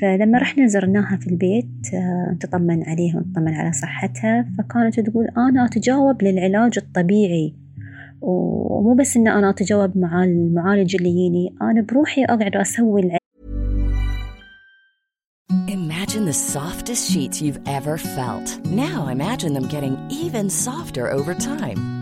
فلما 0.00 0.38
رحنا 0.38 0.66
زرناها 0.66 1.16
في 1.16 1.26
البيت 1.26 1.94
آه، 1.94 2.32
نتطمن 2.34 2.82
عليها 2.82 3.16
ونطمن 3.16 3.54
على 3.54 3.72
صحتها 3.72 4.46
فكانت 4.58 5.00
تقول 5.00 5.28
أنا 5.36 5.64
أتجاوب 5.64 6.22
للعلاج 6.22 6.78
الطبيعي 6.78 7.54
ومو 8.20 8.94
بس 8.94 9.16
إن 9.16 9.28
أنا 9.28 9.50
أتجاوب 9.50 9.98
مع 9.98 10.24
المعالج 10.24 10.96
اللي 10.96 11.08
يجيني 11.08 11.54
أنا 11.62 11.82
بروحي 11.82 12.24
أقعد 12.24 12.56
أسوي 12.56 13.18
Imagine 15.68 16.24
the 16.24 16.32
softest 16.32 17.10
sheets 17.12 17.40
you've 17.40 17.60
ever 17.66 17.96
felt. 17.96 18.58
Now 18.66 19.08
imagine 19.08 19.52
them 19.54 19.68
getting 19.68 19.96
even 20.10 20.50
softer 20.50 21.10
over 21.10 21.32
time. 21.34 22.01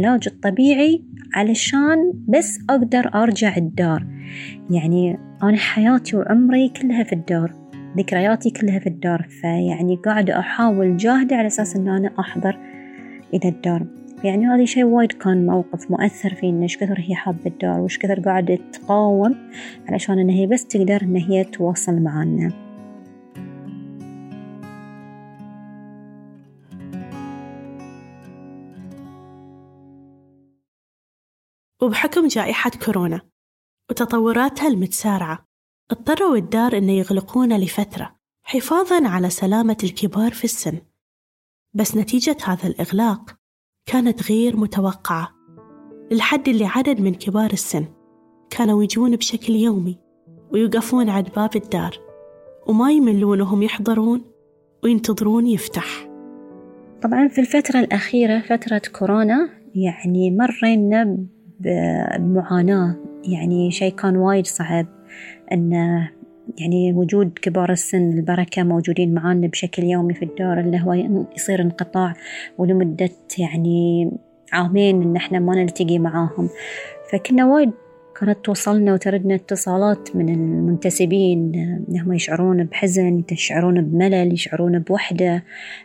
العلاج 0.00 0.28
الطبيعي 0.28 1.04
علشان 1.34 2.12
بس 2.28 2.58
أقدر 2.70 3.10
أرجع 3.14 3.56
الدار. 3.56 4.06
يعني 4.70 5.18
أنا 5.42 5.56
حياتي 5.56 6.16
وعمري 6.16 6.68
كلها 6.68 7.04
في 7.04 7.12
الدار 7.12 7.52
ذكرياتي 7.98 8.50
كلها 8.50 8.78
في 8.78 8.86
الدار. 8.86 9.26
فيعني 9.28 9.96
قاعدة 9.96 10.38
أحاول 10.38 10.96
جاهدة 10.96 11.36
على 11.36 11.46
أساس 11.46 11.76
أن 11.76 11.88
أنا 11.88 12.10
أحضر 12.18 12.58
إلى 13.34 13.48
الدار. 13.48 13.86
يعني 14.24 14.46
هذا 14.46 14.64
شيء 14.64 14.84
وايد 14.84 15.12
كان 15.12 15.46
موقف 15.46 15.90
مؤثر 15.90 16.34
فينا 16.34 16.62
إيش 16.62 16.76
كثر 16.76 17.00
هي 17.00 17.14
حابة 17.14 17.46
الدار 17.46 17.80
وإيش 17.80 17.98
كثر 17.98 18.20
قاعدة 18.20 18.58
تقاوم 18.72 19.34
علشان 19.88 20.18
إن 20.18 20.30
هي 20.30 20.46
بس 20.46 20.66
تقدر 20.66 21.02
إن 21.02 21.16
هي 21.16 21.44
تواصل 21.44 22.02
معانا 22.02 22.63
وبحكم 31.82 32.26
جائحة 32.26 32.70
كورونا 32.70 33.20
وتطوراتها 33.90 34.68
المتسارعة 34.68 35.44
اضطروا 35.90 36.36
الدار 36.36 36.78
أن 36.78 36.88
يغلقون 36.88 37.56
لفترة 37.60 38.16
حفاظا 38.42 39.08
على 39.08 39.30
سلامة 39.30 39.76
الكبار 39.84 40.32
في 40.32 40.44
السن. 40.44 40.78
بس 41.74 41.96
نتيجة 41.96 42.36
هذا 42.44 42.66
الإغلاق 42.68 43.36
كانت 43.86 44.30
غير 44.30 44.56
متوقعة 44.56 45.34
للحد 46.12 46.48
اللي 46.48 46.64
عدد 46.64 47.00
من 47.00 47.14
كبار 47.14 47.52
السن 47.52 47.86
كانوا 48.50 48.82
يجون 48.82 49.16
بشكل 49.16 49.52
يومي 49.52 49.98
ويوقفون 50.52 51.08
عند 51.08 51.28
باب 51.36 51.56
الدار 51.56 51.98
وما 52.66 52.92
يملون 52.92 53.40
وهم 53.40 53.62
يحضرون 53.62 54.24
وينتظرون 54.84 55.46
يفتح. 55.46 56.08
طبعا 57.02 57.28
في 57.28 57.40
الفترة 57.40 57.80
الأخيرة 57.80 58.40
فترة 58.40 58.82
كورونا 58.98 59.48
يعني 59.74 60.30
مرينا 60.30 61.26
بمعاناة 61.60 62.96
يعني 63.24 63.70
شيء 63.70 63.94
كان 63.94 64.16
وايد 64.16 64.46
صعب 64.46 64.86
أن 65.52 65.72
يعني 66.58 66.92
وجود 66.92 67.38
كبار 67.42 67.72
السن 67.72 68.12
البركة 68.12 68.62
موجودين 68.62 69.14
معانا 69.14 69.46
بشكل 69.46 69.84
يومي 69.84 70.14
في 70.14 70.24
الدار 70.24 70.60
اللي 70.60 70.80
هو 70.82 70.92
يصير 71.36 71.62
انقطاع 71.62 72.14
ولمدة 72.58 73.10
يعني 73.38 74.10
عامين 74.52 75.02
إن 75.02 75.16
إحنا 75.16 75.38
ما 75.38 75.54
نلتقي 75.62 75.98
معاهم. 75.98 76.48
فكنا 77.12 77.46
وايد 77.46 77.70
كانت 78.20 78.44
توصلنا 78.44 78.92
وتردنا 78.94 79.34
اتصالات 79.34 80.16
من 80.16 80.28
المنتسبين 80.28 81.52
انهم 81.88 82.12
يشعرون 82.12 82.64
بحزن 82.64 83.24
يشعرون 83.32 83.82
بملل 83.82 84.32
يشعرون 84.32 84.78
بوحدة 84.78 85.44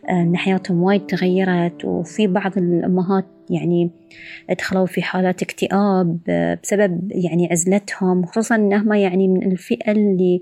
إن 0.10 0.38
حياتهم 0.38 0.84
وايد 0.84 1.06
تغيرت. 1.06 1.86
وفي 1.86 2.28
بعض 2.28 2.58
الأمهات 2.58 3.26
يعني 3.50 3.92
دخلوا 4.58 4.86
في 4.86 5.02
حالات 5.02 5.42
اكتئاب 5.42 6.20
بسبب 6.64 7.12
يعني 7.12 7.48
عزلتهم 7.52 8.26
خصوصا 8.26 8.56
انهم 8.56 8.94
يعني 8.94 9.28
من 9.28 9.52
الفئة 9.52 9.92
اللي 9.92 10.42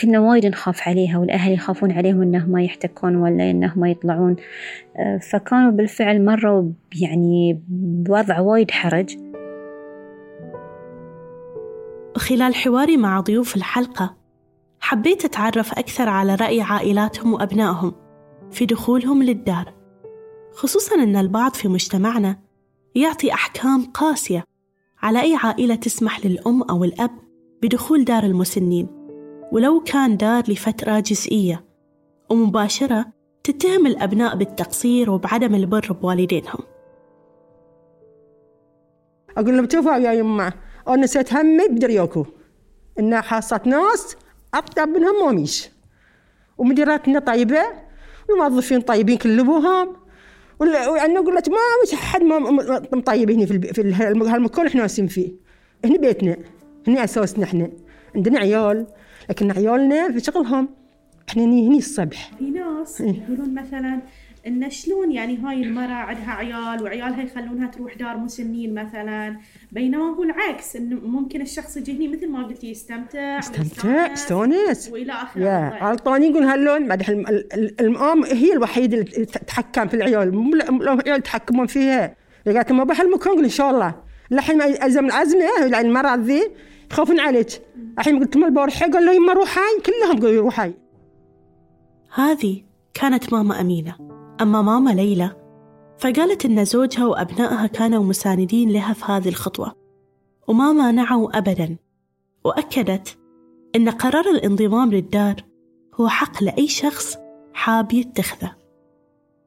كنا 0.00 0.20
وايد 0.20 0.46
نخاف 0.46 0.88
عليها 0.88 1.18
والأهل 1.18 1.52
يخافون 1.52 1.92
عليهم 1.92 2.22
إنهم 2.22 2.58
يحتكون 2.58 3.16
ولا 3.16 3.50
إنهم 3.50 3.84
يطلعون. 3.84 4.36
فكانوا 5.30 5.70
بالفعل 5.70 6.24
مروا 6.24 6.70
يعني 7.02 7.60
بوضع 7.68 8.40
وايد 8.40 8.70
حرج. 8.70 9.29
وخلال 12.16 12.54
حواري 12.54 12.96
مع 12.96 13.20
ضيوف 13.20 13.56
الحلقة 13.56 14.16
حبيت 14.80 15.24
أتعرف 15.24 15.72
أكثر 15.78 16.08
على 16.08 16.34
رأي 16.34 16.60
عائلاتهم 16.60 17.32
وأبنائهم 17.32 17.92
في 18.50 18.66
دخولهم 18.66 19.22
للدار 19.22 19.74
خصوصا 20.52 20.94
أن 20.94 21.16
البعض 21.16 21.54
في 21.54 21.68
مجتمعنا 21.68 22.38
يعطي 22.94 23.32
أحكام 23.32 23.84
قاسية 23.84 24.44
على 25.02 25.22
أي 25.22 25.36
عائلة 25.42 25.74
تسمح 25.74 26.26
للأم 26.26 26.62
أو 26.62 26.84
الأب 26.84 27.10
بدخول 27.62 28.04
دار 28.04 28.22
المسنين 28.22 28.88
ولو 29.52 29.80
كان 29.80 30.16
دار 30.16 30.44
لفترة 30.48 31.00
جزئية 31.00 31.64
ومباشرة 32.30 33.06
تتهم 33.44 33.86
الأبناء 33.86 34.36
بالتقصير 34.36 35.10
وبعدم 35.10 35.54
البر 35.54 35.92
بوالدينهم. 35.92 36.60
أقول 39.36 39.56
لهم 39.56 39.68
شوفوا 39.72 39.96
يا 39.96 40.12
يمة 40.12 40.52
أنا 40.94 41.02
نسيت 41.02 41.34
همي 41.34 41.68
بدريوكو 41.68 42.26
إن 42.98 43.20
حاصة 43.20 43.60
ناس 43.66 44.16
أطيب 44.54 44.88
منهم 44.88 45.22
وميش. 45.28 45.70
ومديراتنا 46.58 47.18
طيبة 47.18 47.62
والموظفين 48.28 48.80
طيبين 48.80 49.18
ويعني 50.60 51.18
أقول 51.18 51.34
لك 51.34 51.48
ما 51.48 51.56
مش 51.86 51.94
حد 51.94 52.22
ما 52.22 52.38
مطيب 52.92 53.30
هنا 53.30 53.46
في 53.46 53.60
في 53.72 53.92
هالمكان 53.94 54.66
إحنا 54.66 54.80
ناسين 54.82 55.06
فيه. 55.06 55.32
هنا 55.84 55.98
بيتنا 55.98 56.36
هنا 56.88 57.04
أساسنا 57.04 57.44
إحنا. 57.44 57.70
عندنا 58.14 58.38
عيال 58.38 58.86
لكن 59.30 59.50
عيالنا 59.50 60.12
في 60.12 60.20
شغلهم. 60.20 60.68
إحنا 61.28 61.42
هني 61.44 61.78
الصبح. 61.78 62.30
في 62.38 62.44
ناس 62.50 63.00
يقولون 63.00 63.54
مثلا 63.54 64.00
إن 64.46 64.70
شلون 64.70 65.12
يعني 65.12 65.38
هاي 65.38 65.62
المرأة 65.62 65.94
عندها 65.94 66.30
عيال 66.30 66.82
وعيالها 66.82 67.22
يخلونها 67.22 67.66
تروح 67.66 67.94
دار 67.94 68.16
مسنين 68.16 68.74
مثلا؟ 68.74 69.36
بينما 69.72 70.04
هو 70.04 70.22
العكس 70.22 70.76
انه 70.76 71.00
ممكن 71.00 71.40
الشخص 71.40 71.76
يجي 71.76 72.06
هنا 72.06 72.16
مثل 72.16 72.28
ما 72.30 72.46
قلتي 72.46 72.70
يستمتع 72.70 73.38
يستمتع 73.38 74.12
يستونس. 74.12 74.90
وإلى 74.92 75.12
اخره 75.12 75.42
يا 75.42 75.78
غلطان 75.82 76.22
يقول 76.22 76.42
هاللون 76.42 76.88
بعد 76.88 77.10
الام 77.80 78.24
هي 78.24 78.52
الوحيده 78.52 78.98
اللي 78.98 79.26
تتحكم 79.26 79.88
في 79.88 79.94
العيال 79.94 80.34
مو 80.34 80.54
العيال 80.54 81.18
يتحكمون 81.18 81.66
فيها. 81.66 82.16
لقيت 82.46 82.72
ما 82.72 82.84
بهالمكان 82.84 83.44
إن 83.44 83.48
شاء 83.48 83.70
الله. 83.70 83.94
لحين 84.30 84.62
أزم 84.62 85.06
العزمه 85.06 85.44
يعني 85.70 85.88
المرض 85.88 86.20
ذي 86.20 86.42
يخافون 86.90 87.20
عليك. 87.20 87.48
الحين 87.98 88.18
قلت 88.18 88.36
ما 88.36 88.46
البارحة 88.46 88.90
قال 88.90 89.06
له 89.06 89.12
يما 89.12 89.32
روحي 89.32 89.60
كلهم 89.86 90.20
قالوا 90.20 90.42
روحي 90.42 90.72
هذه 92.14 92.62
كانت 92.94 93.32
ماما 93.32 93.60
أمينة. 93.60 94.19
أما 94.40 94.62
ماما 94.62 94.90
ليلى 94.90 95.30
فقالت 95.98 96.44
إن 96.44 96.64
زوجها 96.64 97.06
وأبنائها 97.06 97.66
كانوا 97.66 98.04
مساندين 98.04 98.70
لها 98.70 98.92
في 98.92 99.04
هذه 99.04 99.28
الخطوة 99.28 99.74
وما 100.48 100.72
مانعوا 100.72 101.38
أبدا 101.38 101.76
وأكدت 102.44 103.18
إن 103.76 103.88
قرار 103.88 104.24
الانضمام 104.30 104.90
للدار 104.90 105.44
هو 105.94 106.08
حق 106.08 106.42
لأي 106.42 106.68
شخص 106.68 107.18
حاب 107.52 107.92
يتخذه. 107.92 108.56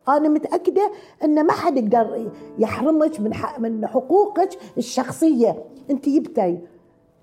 أنا 0.07 0.29
متأكدة 0.29 0.91
إن 1.23 1.45
ما 1.45 1.53
حد 1.53 1.77
يقدر 1.77 2.31
يحرمك 2.59 3.19
من 3.19 3.31
من 3.59 3.87
حقوقك 3.87 4.49
الشخصية. 4.77 5.63
أنت 5.89 6.09
جبتي 6.09 6.59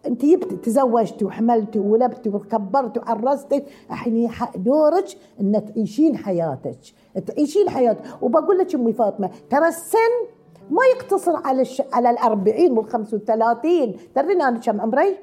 انت 0.06 0.24
جبتي 0.24 0.56
تزوجتي 0.56 1.24
وحملتي 1.24 1.78
وولدتي 1.78 2.28
وكبرتي 2.28 3.00
وعرستي 3.00 3.64
الحين 3.90 4.30
دورك 4.56 5.04
ان 5.40 5.64
تعيشين 5.74 6.16
حياتك. 6.16 6.78
تعيشين 7.26 7.70
حياتك 7.70 8.22
وبقول 8.22 8.58
لك 8.58 8.74
أمي 8.74 8.92
فاطمة 8.92 9.30
ترى 9.50 9.68
السن 9.68 9.98
ما 10.70 10.82
يقتصر 10.96 11.36
على 11.44 11.62
الش... 11.62 11.82
على 11.92 12.10
الأربعين 12.10 12.78
والخمس 12.78 13.14
وثلاثين 13.14 13.96
تدرين 14.14 14.42
أنا 14.42 14.58
كم 14.58 14.80
عمري؟ 14.80 15.16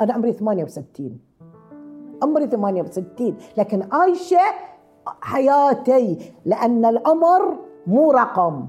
أنا 0.00 0.12
عمري 0.12 0.32
68 0.32 1.18
عمري 2.22 2.46
68 2.46 3.36
لكن 3.56 3.88
عايشة 3.92 4.40
حياتي 5.20 6.32
لأن 6.44 6.84
العمر 6.84 7.58
مو 7.86 8.10
رقم. 8.12 8.66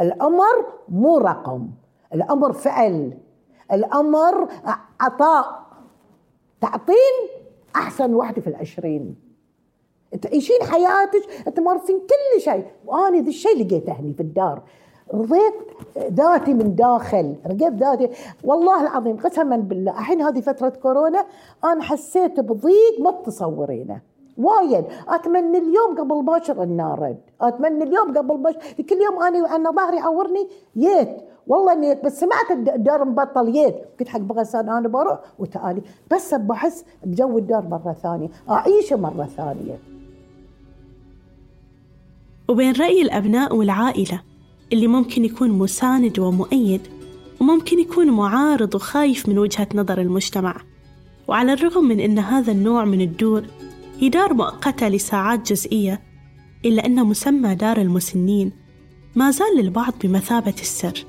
العمر 0.00 0.66
مو 0.88 1.18
رقم. 1.18 1.68
العمر 2.14 2.52
فعل. 2.52 3.18
الأمر 3.72 4.48
عطاء. 5.00 5.66
تعطين 6.60 7.28
أحسن 7.76 8.14
واحدة 8.14 8.40
في 8.40 8.46
العشرين. 8.46 9.16
تعيشين 10.22 10.62
حياتك 10.62 11.24
تمارسين 11.56 11.98
كل 11.98 12.40
شيء. 12.40 12.66
وأنا 12.86 13.18
ذا 13.20 13.28
الشيء 13.28 13.66
لقيته 13.66 13.92
هني 13.92 14.14
في 14.14 14.20
الدار. 14.20 14.62
رضيت 15.14 15.54
ذاتي 15.98 16.54
من 16.54 16.74
داخل. 16.74 17.36
رقيت 17.46 17.72
ذاتي. 17.74 18.10
والله 18.44 18.82
العظيم 18.82 19.16
قسما 19.16 19.56
بالله 19.56 19.92
الحين 19.92 20.22
هذه 20.22 20.40
فترة 20.40 20.68
كورونا 20.68 21.26
أنا 21.64 21.82
حسيت 21.82 22.40
بضيق 22.40 23.00
ما 23.00 23.10
تصورينه. 23.10 24.00
وايد. 24.38 24.84
أتمنى 25.08 25.58
اليوم 25.58 25.98
قبل 25.98 26.22
باكر 26.22 26.62
النارد 26.62 27.18
أتمنى 27.40 27.84
اليوم 27.84 28.18
قبل 28.18 28.36
باكر 28.36 28.82
كل 28.82 28.96
يوم 28.96 29.22
أنا 29.22 29.56
أنا 29.56 29.70
ظهري 29.70 29.96
يعورني 29.96 30.48
ييت. 30.76 31.29
والله 31.50 31.72
إني 31.72 31.94
بس 32.04 32.20
سمعت 32.20 32.50
الدار 32.50 33.04
مبطل 33.04 33.56
يد. 33.56 33.74
قلت 34.00 34.08
حق 34.08 34.18
بغسان 34.18 34.68
أنا 34.68 34.88
بروح 34.88 35.18
وتعالي 35.38 35.82
بس 36.12 36.34
بحس 36.34 36.84
بجو 37.04 37.38
الدار 37.38 37.68
مرة 37.68 37.96
ثانية. 38.02 38.28
أعيشه 38.50 38.96
مرة 38.96 39.28
ثانية. 39.36 39.78
وبين 42.48 42.72
رأي 42.72 43.02
الأبناء 43.02 43.56
والعائلة 43.56 44.22
اللي 44.72 44.86
ممكن 44.86 45.24
يكون 45.24 45.50
مساند 45.50 46.18
ومؤيد 46.18 46.80
وممكن 47.40 47.78
يكون 47.78 48.10
معارض 48.10 48.74
وخايف 48.74 49.28
من 49.28 49.38
وجهة 49.38 49.68
نظر 49.74 50.00
المجتمع. 50.00 50.56
وعلى 51.28 51.52
الرغم 51.52 51.84
من 51.84 52.00
أن 52.00 52.18
هذا 52.18 52.52
النوع 52.52 52.84
من 52.84 53.00
الدور 53.00 53.44
هي 53.98 54.08
دار 54.08 54.34
مؤقتة 54.34 54.88
لساعات 54.88 55.52
جزئية 55.52 56.00
إلا 56.64 56.86
أن 56.86 57.04
مسمى 57.04 57.54
دار 57.54 57.76
المسنين 57.76 58.52
ما 59.16 59.30
زال 59.30 59.56
للبعض 59.56 59.92
بمثابة 60.02 60.54
السر. 60.60 61.06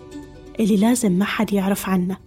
اللي 0.60 0.78
لازم 0.78 1.12
ما 1.12 1.26
حد 1.26 1.54
يعرف 1.54 1.90
عنه 1.90 2.18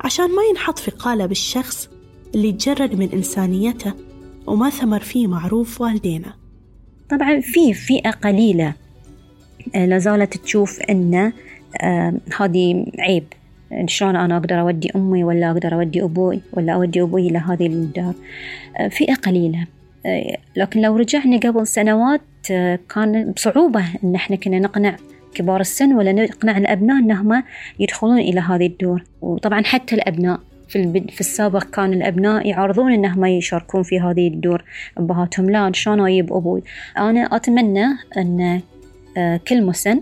عشان 0.00 0.24
ما 0.24 0.42
ينحط 0.50 0.78
في 0.78 0.90
قالب 0.90 1.30
الشخص 1.30 1.88
اللي 2.34 2.52
تجرد 2.52 2.94
من 2.94 3.08
إنسانيته 3.12 3.92
وما 4.46 4.70
ثمر 4.70 5.00
فيه 5.00 5.26
معروف 5.26 5.80
والدينا 5.80 6.34
طبعا 7.10 7.40
في 7.40 7.74
فئة 7.74 8.10
قليلة 8.10 8.74
آه، 9.74 9.86
لازالت 9.86 10.36
تشوف 10.36 10.80
أن 10.80 11.32
آه، 11.80 12.14
هذه 12.40 12.86
عيب. 12.98 13.24
شلون 13.86 14.16
أنا 14.16 14.36
أقدر 14.36 14.60
أودي 14.60 14.90
أمي 14.96 15.24
ولا 15.24 15.50
أقدر 15.50 15.74
أودي 15.74 16.02
أبوي 16.02 16.40
ولا 16.52 16.72
أودي 16.72 17.02
أبوي 17.02 17.28
إلى 17.28 17.38
هذه 17.38 17.66
الدار. 17.66 18.14
آه، 18.76 18.88
فئة 18.88 19.14
قليلة. 19.14 19.66
لكن 20.56 20.80
لو 20.80 20.96
رجعنا 20.96 21.36
قبل 21.36 21.66
سنوات 21.66 22.20
كان 22.94 23.32
بصعوبة 23.36 23.84
إن 24.04 24.14
إحنا 24.14 24.36
كنا 24.36 24.58
نقنع 24.58 24.96
كبار 25.38 25.60
السن 25.60 25.92
ولا 25.92 26.12
نقنع 26.12 26.58
الأبناء 26.58 26.98
أنهم 26.98 27.42
يدخلون 27.80 28.18
إلى 28.18 28.40
هذه 28.40 28.66
الدور. 28.66 29.04
وطبعا 29.22 29.62
حتى 29.62 29.94
الأبناء 29.94 30.40
في, 30.68 31.00
في 31.10 31.20
السابق 31.20 31.64
كان 31.64 31.92
الأبناء 31.92 32.46
يعرضون 32.46 32.92
أنهم 32.92 33.24
يشاركون 33.24 33.82
في 33.82 34.00
هذه 34.00 34.28
الدور. 34.28 34.64
أبهاتهم 34.98 35.50
لا 35.50 35.70
شلون 35.74 36.00
أجيب 36.00 36.32
أبوي؟ 36.32 36.62
أنا 36.98 37.36
أتمنى 37.36 37.86
أن 38.16 38.60
آه، 39.16 39.40
كل 39.48 39.62
مسن 39.62 40.00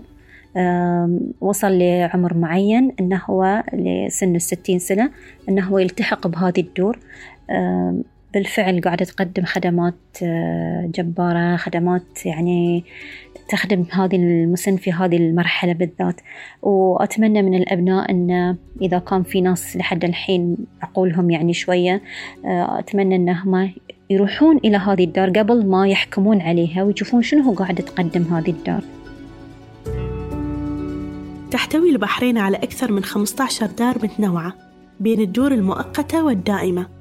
وصل 1.41 1.77
لعمر 1.77 2.33
معين 2.33 2.91
أنه 2.99 3.21
هو 3.25 3.63
لسن 3.73 4.35
الستين 4.35 4.79
سنة 4.79 5.09
أنه 5.49 5.65
هو 5.65 5.77
يلتحق 5.79 6.27
بهذه 6.27 6.59
الدور. 6.59 6.99
بالفعل 8.37 8.81
قاعدة 8.81 9.05
تقدم 9.05 9.45
خدمات 9.45 9.93
آه، 10.23 10.91
جبارة 10.95 11.55
خدمات 11.55 12.25
يعني 12.25 12.83
تخدم 13.49 13.85
هذه 13.91 14.15
المسن 14.15 14.75
في 14.77 14.91
هذه 14.91 15.17
المرحلة 15.17 15.73
بالذات. 15.73 16.21
وأتمنى 16.61 17.41
من 17.41 17.55
الأبناء 17.55 18.11
أن 18.11 18.57
إذا 18.81 18.99
كان 18.99 19.23
في 19.23 19.41
ناس 19.41 19.77
لحد 19.77 20.05
الحين 20.05 20.57
عقولهم 20.81 21.29
يعني 21.29 21.53
شوية 21.53 22.01
آه، 22.45 22.79
أتمنى 22.79 23.15
أنهم 23.15 23.73
يروحون 24.09 24.57
إلى 24.57 24.77
هذه 24.77 25.03
الدار 25.03 25.29
قبل 25.29 25.65
ما 25.65 25.87
يحكمون 25.87 26.41
عليها 26.41 26.83
ويشوفون 26.83 27.21
شنو 27.21 27.41
هو 27.41 27.53
قاعد 27.53 27.75
تقدم 27.75 28.23
هذه 28.23 28.49
الدار. 28.49 28.83
تحتوي 31.51 31.89
البحرين 31.89 32.37
على 32.37 32.57
أكثر 32.57 32.91
من 32.91 33.03
15 33.03 33.65
دار 33.65 33.95
متنوعة 34.03 34.53
بين 34.99 35.21
الدور 35.21 35.51
المؤقتة 35.51 36.25
والدائمة. 36.25 36.96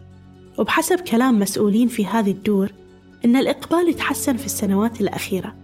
وبحسب 0.59 1.01
كلام 1.01 1.39
مسؤولين 1.39 1.89
في 1.89 2.07
هذه 2.07 2.31
الدور 2.31 2.73
إن 3.25 3.37
الإقبال 3.37 3.95
تحسن 3.95 4.37
في 4.37 4.47
السنوات 4.47 5.01
الأخيرة 5.01 5.55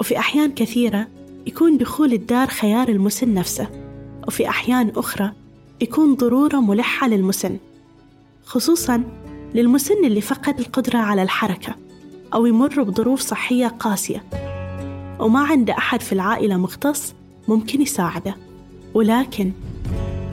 وفي 0.00 0.18
أحيان 0.18 0.52
كثيرة 0.52 1.06
يكون 1.46 1.78
دخول 1.78 2.12
الدار 2.12 2.46
خيار 2.46 2.88
المسن 2.88 3.34
نفسه 3.34 3.68
وفي 4.28 4.48
أحيان 4.48 4.92
أخرى 4.96 5.32
يكون 5.80 6.14
ضرورة 6.14 6.56
ملحة 6.56 7.08
للمسن 7.08 7.58
خصوصاً 8.44 9.02
للمسن 9.54 10.04
اللي 10.04 10.20
فقد 10.20 10.60
القدرة 10.60 10.98
على 10.98 11.22
الحركة 11.22 11.74
أو 12.34 12.46
يمر 12.46 12.82
بظروف 12.82 13.20
صحية 13.20 13.66
قاسية 13.66 14.24
وما 15.18 15.40
عنده 15.40 15.78
أحد 15.78 16.00
في 16.00 16.12
العائلة 16.12 16.56
مختص 16.56 17.14
ممكن 17.48 17.82
يساعده. 17.82 18.36
ولكن 18.94 19.52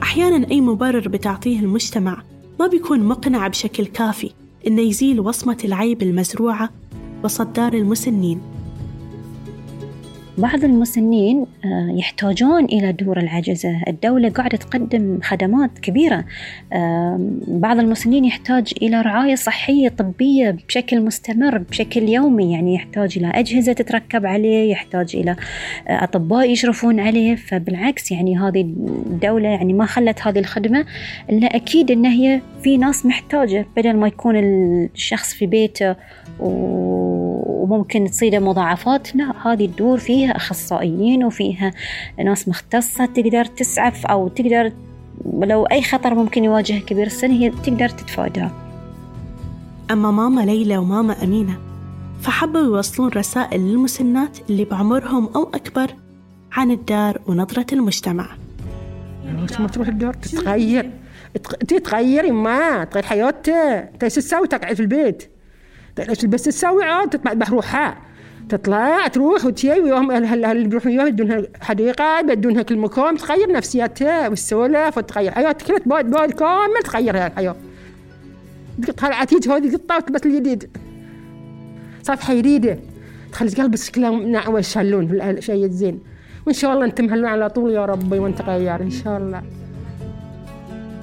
أحيانا 0.02 0.50
أي 0.50 0.60
مبرر 0.60 1.08
بتعطيه 1.08 1.60
المجتمع 1.60 2.22
ما 2.62 2.68
بيكون 2.68 3.00
مقنع 3.00 3.48
بشكل 3.48 3.86
كافي 3.86 4.30
إنه 4.66 4.82
يزيل 4.82 5.20
وصمة 5.20 5.58
العيب 5.64 6.02
المزروعة 6.02 6.70
وسط 7.24 7.46
دار 7.46 7.72
المسنين. 7.72 8.51
بعض 10.38 10.64
المسنين 10.64 11.46
آه، 11.64 11.94
يحتاجون 11.96 12.64
إلى 12.64 12.92
دور 12.92 13.18
العجزة. 13.18 13.82
الدولة 13.88 14.28
قاعدة 14.28 14.56
تقدم 14.56 15.18
خدمات 15.22 15.78
كبيرة. 15.78 16.24
بعض 17.48 17.78
المسنين 17.78 18.24
يحتاج 18.24 18.72
إلى 18.82 19.00
رعاية 19.00 19.34
صحية 19.34 19.88
طبية 19.88 20.50
بشكل 20.68 21.00
مستمر 21.00 21.58
بشكل 21.58 22.08
يومي. 22.08 22.52
يعني 22.52 22.74
يحتاج 22.74 23.18
إلى 23.18 23.30
أجهزة 23.34 23.72
تتركب 23.72 24.26
عليه 24.26 24.70
يحتاج 24.70 25.16
إلى 25.16 25.30
آه، 25.88 26.04
أطباء 26.04 26.50
يشرفون 26.50 27.00
عليه. 27.00 27.34
فبالعكس 27.34 28.12
يعني 28.12 28.38
هذه 28.38 28.60
الدولة 28.60 29.48
يعني 29.48 29.72
ما 29.72 29.86
خلت 29.86 30.26
هذه 30.26 30.38
الخدمة 30.38 30.84
إلا 31.30 31.56
أكيد 31.56 31.90
أن 31.90 32.06
هي 32.06 32.40
في 32.62 32.76
ناس 32.76 33.06
محتاجة 33.06 33.66
بدل 33.76 33.96
ما 33.96 34.06
يكون 34.06 34.36
الشخص 34.36 35.34
في 35.34 35.46
بيته 35.46 35.96
وممكن 37.42 38.04
تصيده 38.04 38.38
مضاعفات. 38.38 39.16
لا 39.16 39.52
هذه 39.52 39.64
الدور 39.64 39.98
فيها 39.98 40.36
أخصائيين 40.36 41.24
وفيها 41.24 41.72
ناس 42.24 42.48
مختصة 42.48 43.06
تقدر 43.06 43.44
تسعف 43.44 44.06
أو 44.06 44.28
تقدر 44.28 44.72
لو 45.24 45.64
أي 45.64 45.82
خطر 45.82 46.14
ممكن 46.14 46.44
يواجه 46.44 46.78
كبير 46.78 47.06
السن 47.06 47.30
هي 47.30 47.50
تقدر 47.50 47.88
تتفاداه 47.88 48.50
أما 49.90 50.10
ماما 50.10 50.40
ليلى 50.40 50.78
وماما 50.78 51.24
أمينة 51.24 51.58
فحبوا 52.20 52.60
يوصلون 52.60 53.10
رسائل 53.10 53.60
للمسنات 53.60 54.38
اللي 54.50 54.64
بعمرهم 54.64 55.28
أو 55.36 55.42
أكبر 55.42 55.94
عن 56.52 56.70
الدار 56.70 57.20
ونظرة 57.26 57.66
المجتمع. 57.72 58.28
ما 59.60 59.68
تروح 59.68 59.88
الدار 59.88 60.14
تتغير. 60.14 60.90
تتغيري 61.68 62.30
ما 62.30 62.84
تغير 62.84 63.04
حياتك 63.04 63.90
تسوي 64.00 64.48
تقعد 64.48 64.74
في 64.74 64.80
البيت. 64.80 65.31
بس 66.24 66.42
تسوي؟ 66.42 66.84
عاد 66.84 67.10
تطلع 67.10 67.32
بروحها. 67.32 67.96
تطلع 68.48 69.08
تروح 69.08 69.44
وتجي 69.44 69.80
ويوم 69.80 70.10
اللي 70.10 70.68
بيروحوا 70.68 70.90
يوم 70.90 71.06
يدونها 71.06 71.42
حديقة 71.60 72.20
يدونها 72.20 72.62
كل 72.62 72.78
مكان 72.78 73.16
تغير 73.16 73.52
نفسيتها 73.52 74.28
والسولف 74.28 74.98
وتغير 74.98 75.30
حياتها. 75.30 75.66
كلها 75.66 75.80
بعد 75.86 76.10
بعد 76.10 76.30
كامل 76.30 76.82
تغير 76.84 77.26
الحياة. 77.26 77.56
تقطع 78.82 79.08
العتيج 79.08 79.48
هذه 79.48 79.76
قطة 79.76 79.96
وتلبس 79.96 80.26
الجديد. 80.26 80.70
صفحة 82.02 82.34
جديدة. 82.34 82.78
تخلي 83.32 83.50
قلبك 83.50 83.78
كله 83.94 84.10
نعوة 84.10 84.58
يشهلون 84.58 85.20
الشيء 85.20 85.64
الزين 85.64 86.00
وإن 86.46 86.54
شاء 86.54 86.72
الله 86.72 86.84
أنت 86.84 87.00
مهلون 87.00 87.24
على 87.24 87.48
طول 87.48 87.70
يا 87.70 87.84
ربي 87.84 88.18
وأنت 88.18 88.42
غير 88.42 88.82
إن 88.82 88.90
شاء 88.90 89.18
الله. 89.18 89.42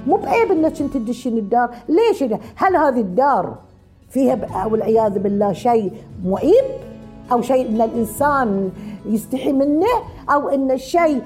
مو 0.08 0.18
بعيب 0.18 0.52
إنك 0.52 0.82
انت 0.82 0.94
تدشين 0.94 1.38
الدار، 1.38 1.70
ليش 1.90 2.24
هل 2.56 2.76
هذه 2.76 3.00
الدار 3.00 3.69
فيها 4.10 4.66
والعياذ 4.66 5.20
بالله 5.20 5.54
شيء 5.54 5.92
معيب 6.26 6.66
أو 7.32 7.42
شيء 7.42 7.70
ان 7.70 7.82
الإنسان 7.82 8.72
يستحي 9.06 9.52
منه 9.54 9.88
أو 10.30 10.50
إن 10.50 10.72
الشيء 10.72 11.22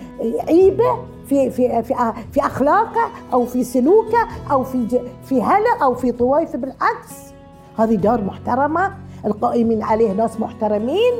عيبه 0.47 0.97
في 1.29 1.49
في 1.49 1.83
في 1.83 2.13
في 2.31 2.41
أخلاقه 2.41 3.09
أو 3.33 3.45
في 3.45 3.63
سلوكه 3.63 4.27
أو 4.51 4.63
في 4.63 5.01
في 5.23 5.41
هلا 5.41 5.83
أو 5.83 5.95
في 5.95 6.11
طويفه 6.11 6.57
بالعكس. 6.57 7.33
هذه 7.77 7.95
دار 7.95 8.21
محترمة 8.21 8.93
القائمين 9.25 9.83
عليه 9.83 10.11
ناس 10.11 10.39
محترمين. 10.39 11.13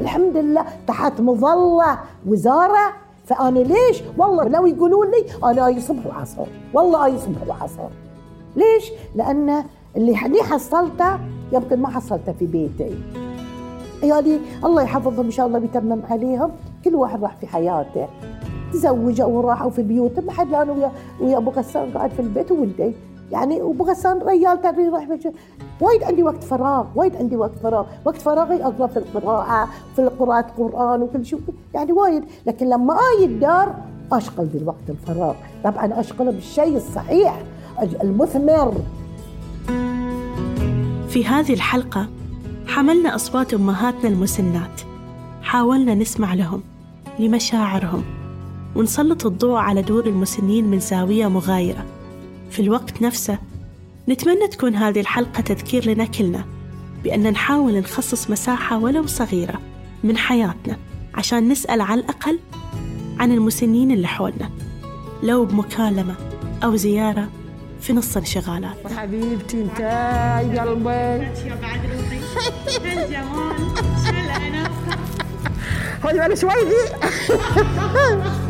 الحمد 0.00 0.36
لله 0.36 0.64
تحت 0.86 1.20
مظلة 1.20 1.98
وزارة. 2.26 2.92
فأنا 3.26 3.58
ليش؟ 3.58 4.02
والله 4.18 4.44
لو 4.44 4.66
يقولون 4.66 5.06
لي 5.10 5.50
أنا 5.50 5.66
أي 5.66 5.80
صبح 5.80 6.06
وعصر 6.06 6.46
والله 6.74 7.04
أي 7.04 7.18
صبح 7.18 7.48
وعصر. 7.48 7.88
ليش؟ 8.56 8.92
لأن 9.14 9.64
اللي 9.96 10.26
اللي 10.26 10.42
حصلته؟ 10.42 11.18
يمكن 11.52 11.80
ما 11.80 11.88
حصلته 11.88 12.32
في 12.32 12.46
بيتي. 12.46 12.94
عيالي 14.02 14.40
الله 14.64 14.82
يحفظهم 14.82 15.24
إن 15.24 15.30
شاء 15.30 15.46
الله 15.46 15.58
بيتمم 15.58 16.00
عليهم. 16.10 16.50
كل 16.84 16.94
واحد 16.94 17.22
راح 17.22 17.36
في 17.36 17.46
حياته. 17.46 18.06
تزوجوا 18.72 19.26
وراحوا 19.26 19.70
في 19.70 19.82
بيوتهم 19.82 20.26
ما 20.26 20.32
حد 20.32 20.54
أنا 20.54 20.72
ويا 20.72 20.92
ويا 21.20 21.36
أبو 21.36 21.50
غسان 21.50 21.90
قاعد 21.90 22.10
في 22.10 22.20
البيت 22.20 22.52
وولدي 22.52 22.92
يعني 23.32 23.62
وابو 23.62 23.84
غسان 23.84 24.18
ريال 24.22 24.62
ترى 24.62 24.82
يروح 24.82 25.08
وايد 25.80 26.02
عندي 26.02 26.22
وقت 26.22 26.44
فراغ. 26.44 26.86
وايد 26.94 27.16
عندي 27.16 27.36
وقت 27.36 27.58
فراغ. 27.62 27.86
وقت 28.04 28.16
فراغي 28.16 28.64
أقرأ 28.64 28.86
في 28.86 28.96
القراءة 28.96 29.68
في 29.96 30.02
قراءة 30.02 30.46
القران 30.58 31.02
وكل 31.02 31.26
شيء. 31.26 31.40
يعني 31.74 31.92
وايد. 31.92 32.24
لكن 32.46 32.66
لما 32.66 32.94
آجي 32.94 33.24
الدار 33.24 33.74
أشغل 34.12 34.46
بالوقت 34.46 34.88
الفراغ. 34.88 35.34
طبعا 35.64 36.00
أشغله 36.00 36.30
بالشيء 36.30 36.76
الصحيح 36.76 37.42
المثمر. 38.02 38.74
في 41.10 41.24
هذه 41.24 41.52
الحلقة 41.52 42.08
حملنا 42.66 43.14
أصوات 43.14 43.54
أمهاتنا 43.54 44.08
المسنات. 44.08 44.80
حاولنا 45.42 45.94
نسمع 45.94 46.34
لهم 46.34 46.62
لمشاعرهم 47.18 48.04
ونسلط 48.74 49.26
الضوء 49.26 49.56
على 49.56 49.82
دور 49.82 50.06
المسنين 50.06 50.64
من 50.64 50.80
زاوية 50.80 51.28
مغايرة. 51.28 51.84
في 52.50 52.62
الوقت 52.62 53.02
نفسه 53.02 53.38
نتمنى 54.08 54.48
تكون 54.48 54.74
هذه 54.74 55.00
الحلقة 55.00 55.40
تذكير 55.40 55.86
لنا 55.86 56.04
كلنا 56.04 56.44
بأن 57.04 57.30
نحاول 57.30 57.78
نخصص 57.78 58.30
مساحة 58.30 58.78
ولو 58.78 59.06
صغيرة 59.06 59.60
من 60.04 60.16
حياتنا 60.16 60.76
عشان 61.14 61.48
نسأل 61.48 61.80
على 61.80 62.00
الأقل 62.00 62.38
عن 63.18 63.32
المسنين 63.32 63.90
اللي 63.90 64.06
حولنا. 64.06 64.50
لو 65.22 65.44
بمكالمة 65.44 66.14
أو 66.64 66.76
زيارة 66.76 67.28
في 67.80 67.92
نص 67.92 68.16
انشغالات. 68.16 68.76
حبيبتي 68.96 69.60
انت 69.62 69.80
يا 69.80 70.60
قلبي 70.62 71.28
بعد 71.62 71.80
خذي 76.02 76.18
بالك 76.18 76.34
شوي. 76.34 76.50
دي 76.64 76.82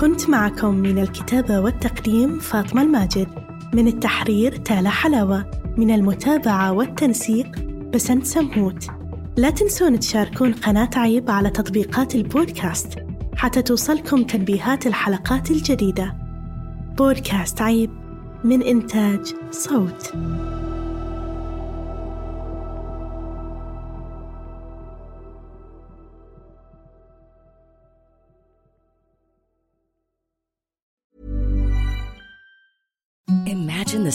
كنت 0.00 0.30
معكم 0.30 0.74
من 0.74 0.98
الكتابة 0.98 1.60
والتقديم 1.60 2.38
فاطمة 2.38 2.82
الماجد. 2.82 3.28
من 3.74 3.88
التحرير 3.88 4.56
تالا 4.56 4.90
حلاوة. 4.90 5.50
من 5.76 5.90
المتابعة 5.90 6.72
والتنسيق 6.72 7.46
بسنت 7.94 8.26
سمهوت. 8.26 8.86
لا 9.36 9.50
تنسون 9.50 9.98
تشاركون 9.98 10.52
قناة 10.52 10.90
عيب 10.96 11.30
على 11.30 11.50
تطبيقات 11.50 12.14
البودكاست 12.14 12.88
حتى 13.36 13.62
توصلكم 13.62 14.22
تنبيهات 14.22 14.86
الحلقات 14.86 15.50
الجديدة. 15.50 16.14
بودكاست 16.98 17.62
عيب 17.62 17.90
من 18.44 18.62
إنتاج 18.62 19.34
صوت. 19.50 20.12